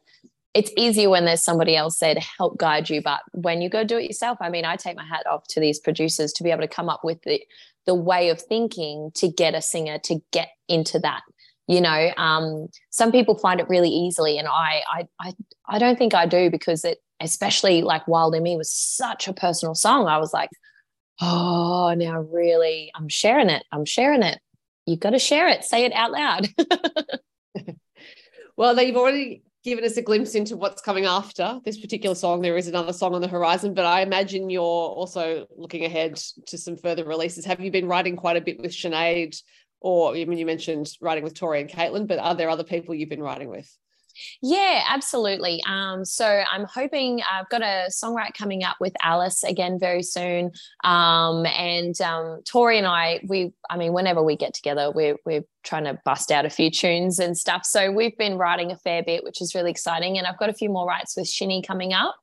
it's 0.54 0.72
easier 0.76 1.10
when 1.10 1.26
there's 1.26 1.43
somebody 1.43 1.76
else 1.76 2.00
there 2.00 2.15
to 2.15 2.20
help 2.20 2.58
guide 2.58 2.89
you 2.89 3.02
but 3.02 3.22
when 3.34 3.62
you 3.62 3.70
go 3.70 3.84
do 3.84 3.98
it 3.98 4.06
yourself 4.06 4.38
i 4.41 4.50
mean 4.50 4.65
i 4.65 4.76
take 4.76 4.98
my 4.98 5.06
hat 5.06 5.28
off 5.28 5.48
to 5.48 5.60
these 5.60 5.80
producers 5.80 6.34
to 6.34 6.43
be 6.43 6.50
able 6.50 6.62
to 6.62 6.67
come 6.67 6.89
up 6.89 7.02
with 7.04 7.22
the 7.24 7.41
the 7.86 7.96
way 7.96 8.30
of 8.30 8.41
thinking 8.41 9.12
to 9.13 9.30
get 9.30 9.54
a 9.54 9.62
singer 9.62 10.00
to 10.00 10.20
get 10.32 10.50
into 10.67 11.00
that 11.00 11.22
you 11.67 11.82
know 11.82 12.12
um, 12.17 12.67
some 12.89 13.12
people 13.12 13.38
find 13.38 13.60
it 13.60 13.69
really 13.69 13.89
easily 13.89 14.38
and 14.38 14.47
I, 14.47 14.82
I 14.89 15.08
i 15.19 15.34
i 15.67 15.80
don't 15.80 15.97
think 15.97 16.13
i 16.13 16.25
do 16.25 16.49
because 16.49 16.84
it 16.84 16.99
especially 17.19 17.82
like 17.82 18.08
wild 18.08 18.36
in 18.36 18.43
me 18.43 18.56
was 18.58 18.71
such 18.71 19.27
a 19.27 19.34
personal 19.34 19.75
song. 19.75 20.08
I 20.08 20.17
was 20.17 20.34
like 20.34 20.49
oh 21.19 21.95
now 21.97 22.21
really 22.21 22.91
i'm 22.95 23.10
sharing 23.10 23.49
it 23.49 23.63
i'm 23.71 23.86
sharing 23.86 24.23
it. 24.23 24.39
You've 24.86 24.99
got 24.99 25.12
to 25.12 25.19
share 25.19 25.47
it 25.47 25.63
say 25.63 25.86
it 25.86 25.93
out 25.93 26.12
loud. 26.12 26.47
Well 28.56 28.82
you've 28.82 28.97
already 28.97 29.43
given 29.63 29.84
us 29.84 29.97
a 29.97 30.01
glimpse 30.01 30.34
into 30.34 30.58
what's 30.58 30.82
coming 30.82 31.06
after 31.06 31.60
this 31.63 31.77
particular 31.77 32.15
song. 32.15 32.41
There 32.41 32.58
is 32.58 32.67
another 32.67 32.91
song 32.91 33.13
on 33.13 33.21
the 33.21 33.27
horizon 33.27 33.75
but 33.75 33.86
i 33.86 34.01
imagine 34.01 34.49
you're 34.49 34.63
also 34.63 35.45
looking 35.56 35.86
ahead 35.86 36.15
to 36.47 36.58
some 36.58 36.75
further 36.75 37.06
releases. 37.06 37.45
Have 37.45 37.60
you 37.60 37.69
been 37.69 37.88
writing 37.88 38.15
quite 38.15 38.38
a 38.38 38.41
bit 38.41 38.60
with 38.60 38.71
Sinead 38.71 39.39
or 39.80 40.16
I 40.16 40.26
mean, 40.26 40.38
you 40.38 40.46
mentioned 40.46 40.92
writing 41.02 41.24
with 41.24 41.36
Tori 41.36 41.62
and 41.62 41.70
Caitlyn, 41.70 42.08
but 42.08 42.20
are 42.20 42.36
there 42.36 42.50
other 42.50 42.63
people 42.63 42.96
you've 42.96 43.10
been 43.10 43.24
writing 43.24 43.50
with? 43.50 43.70
Yeah, 44.42 44.84
absolutely. 44.90 45.62
Um, 45.68 46.06
so 46.06 46.44
I'm 46.52 46.66
hoping 46.66 47.22
I've 47.30 47.50
got 47.50 47.62
a 47.62 47.88
songwrite 47.90 48.34
coming 48.34 48.63
up 48.63 48.78
with 48.80 48.94
Alys 49.04 49.44
again 49.44 49.80
very 49.80 50.04
soon. 50.04 50.52
Um, 50.84 51.46
and 51.46 52.00
um, 52.02 52.42
Tori 52.46 52.78
and 52.78 52.88
I, 52.88 53.22
we, 53.28 53.54
I 53.70 53.78
mean, 53.78 53.94
whenever 53.94 54.24
we 54.24 54.36
get 54.36 54.54
together, 54.54 54.92
we're 54.92 55.18
we're 55.26 55.46
trying 55.63 55.84
to 55.86 56.00
bust 56.06 56.32
out 56.32 56.46
a 56.46 56.50
few 56.50 56.72
tunes 56.72 57.20
and 57.20 57.38
stuff. 57.38 57.66
So 57.66 57.92
we've 57.92 58.18
been 58.18 58.38
writing 58.38 58.72
a 58.72 58.78
fair 58.78 59.04
bit, 59.04 59.24
which 59.24 59.42
is 59.42 59.54
really 59.54 59.72
exciting. 59.72 60.18
And 60.18 60.26
I've 60.26 60.40
got 60.40 60.50
a 60.50 60.54
few 60.54 60.70
more 60.70 60.88
writes 60.88 61.16
with 61.16 61.28
Shinny 61.28 61.62
coming 61.62 61.94
up. 61.94 62.16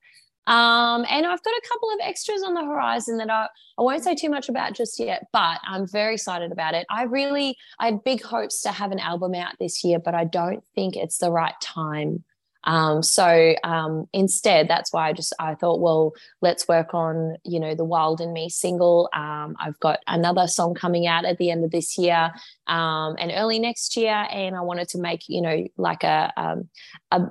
Um, 0.47 1.07
and 1.09 1.27
I've 1.27 1.43
got 1.43 1.55
a 1.55 1.69
couple 1.69 1.91
of 1.91 1.99
extras 2.03 2.43
on 2.43 2.55
the 2.55 2.65
horizon 2.65 3.17
that 3.19 3.31
I, 3.31 3.47
I 3.79 3.83
won't 3.83 4.05
say 4.05 4.15
too 4.15 4.29
much 4.29 4.49
about 4.49 4.75
just 4.75 4.99
yet, 5.01 5.27
but 5.33 5.61
I'm 5.67 5.87
very 5.87 6.15
excited 6.15 6.53
about 6.53 6.75
it. 6.75 6.87
I 6.91 7.05
really, 7.05 7.57
I 7.79 7.87
had 7.87 8.05
big 8.05 8.23
hopes 8.23 8.61
to 8.63 8.73
have 8.73 8.93
an 8.93 8.99
album 8.99 9.35
out 9.35 9.55
this 9.59 9.83
year, 9.83 9.99
but 9.99 10.15
I 10.15 10.25
don't 10.25 10.63
think 10.75 10.97
it's 10.97 11.19
the 11.19 11.31
right 11.31 11.55
time. 11.61 12.25
Um, 12.65 13.03
so 13.03 13.55
um, 13.63 14.09
instead, 14.13 14.69
that's 14.69 14.93
why 14.93 15.09
I 15.09 15.13
just 15.13 15.35
I 15.39 15.55
thought, 15.55 15.81
well, 15.81 16.13
let's 16.41 16.67
work 16.67 16.95
on 16.95 17.37
you 17.45 17.61
know 17.61 17.75
the 17.75 17.85
Wild 17.85 18.21
in 18.21 18.33
Me 18.33 18.49
single. 18.49 19.09
Um, 19.15 19.55
I've 19.61 19.79
got 19.81 20.01
another 20.07 20.47
song 20.47 20.75
coming 20.75 21.07
out 21.07 21.25
at 21.25 21.39
the 21.39 21.51
end 21.51 21.65
of 21.65 21.71
this 21.71 21.99
year 21.99 22.33
um, 22.67 23.17
and 23.19 23.33
early 23.35 23.59
next 23.59 23.97
year, 23.97 24.27
and 24.31 24.57
I 24.57 24.63
wanted 24.63 24.89
to 24.91 24.99
make 24.99 25.29
you 25.29 25.43
know 25.43 25.67
like 25.77 26.05
a 26.05 26.33
um, 26.37 26.69
a 27.11 27.27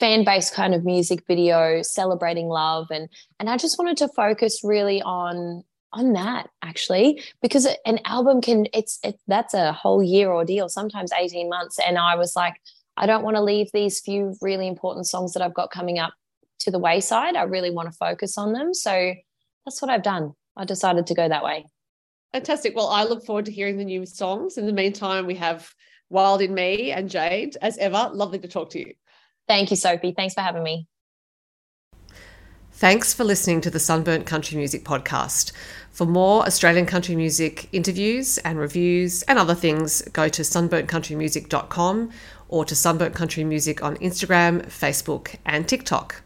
fan 0.00 0.24
based 0.24 0.54
kind 0.54 0.74
of 0.74 0.84
music 0.84 1.24
video 1.26 1.82
celebrating 1.82 2.48
love 2.48 2.86
and 2.90 3.08
and 3.38 3.48
I 3.48 3.56
just 3.56 3.78
wanted 3.78 3.96
to 3.98 4.08
focus 4.08 4.60
really 4.62 5.02
on 5.02 5.64
on 5.92 6.12
that 6.12 6.50
actually 6.62 7.22
because 7.40 7.66
an 7.86 7.98
album 8.04 8.40
can 8.40 8.66
it's 8.74 8.98
it, 9.02 9.18
that's 9.26 9.54
a 9.54 9.72
whole 9.72 10.02
year 10.02 10.30
ordeal 10.30 10.68
sometimes 10.68 11.10
18 11.18 11.48
months 11.48 11.78
and 11.78 11.96
i 11.96 12.14
was 12.14 12.36
like 12.36 12.60
i 12.98 13.06
don't 13.06 13.24
want 13.24 13.36
to 13.36 13.42
leave 13.42 13.70
these 13.72 13.98
few 13.98 14.36
really 14.42 14.68
important 14.68 15.06
songs 15.06 15.32
that 15.32 15.42
i've 15.42 15.54
got 15.54 15.70
coming 15.70 15.98
up 15.98 16.12
to 16.58 16.70
the 16.70 16.78
wayside 16.78 17.36
i 17.36 17.42
really 17.42 17.70
want 17.70 17.90
to 17.90 17.96
focus 17.96 18.36
on 18.36 18.52
them 18.52 18.74
so 18.74 19.14
that's 19.68 19.82
what 19.82 19.90
i've 19.90 20.02
done. 20.02 20.32
I 20.56 20.64
decided 20.64 21.06
to 21.08 21.14
go 21.14 21.28
that 21.28 21.44
way. 21.44 21.66
Fantastic. 22.32 22.74
Well 22.74 22.88
i 22.88 23.04
look 23.04 23.24
forward 23.26 23.44
to 23.44 23.52
hearing 23.52 23.76
the 23.76 23.84
new 23.84 24.06
songs. 24.06 24.56
In 24.56 24.64
the 24.64 24.72
meantime 24.72 25.26
we 25.26 25.34
have 25.34 25.70
wild 26.08 26.40
in 26.40 26.54
me 26.54 26.90
and 26.90 27.10
jade 27.10 27.58
as 27.60 27.76
ever. 27.76 28.10
Lovely 28.14 28.38
to 28.38 28.48
talk 28.48 28.70
to 28.70 28.78
you 28.78 28.94
thank 29.48 29.70
you 29.70 29.76
sophie 29.76 30.12
thanks 30.12 30.34
for 30.34 30.40
having 30.40 30.62
me 30.62 30.86
Thanks 32.78 33.12
for 33.12 33.24
listening 33.24 33.60
to 33.62 33.70
the 33.70 33.80
Sunburnt 33.80 34.24
Country 34.24 34.56
Music 34.56 34.84
Podcast. 34.84 35.50
For 35.90 36.06
more 36.06 36.46
Australian 36.46 36.86
country 36.86 37.16
music 37.16 37.68
interviews 37.72 38.38
and 38.38 38.56
reviews 38.56 39.22
and 39.22 39.36
other 39.36 39.56
things, 39.56 40.00
go 40.12 40.28
to 40.28 40.42
sunburntcountrymusic.com 40.42 42.12
or 42.46 42.64
to 42.64 42.76
Sunburnt 42.76 43.16
Country 43.16 43.42
Music 43.42 43.82
on 43.82 43.96
Instagram, 43.96 44.64
Facebook, 44.66 45.34
and 45.44 45.66
TikTok. 45.66 46.22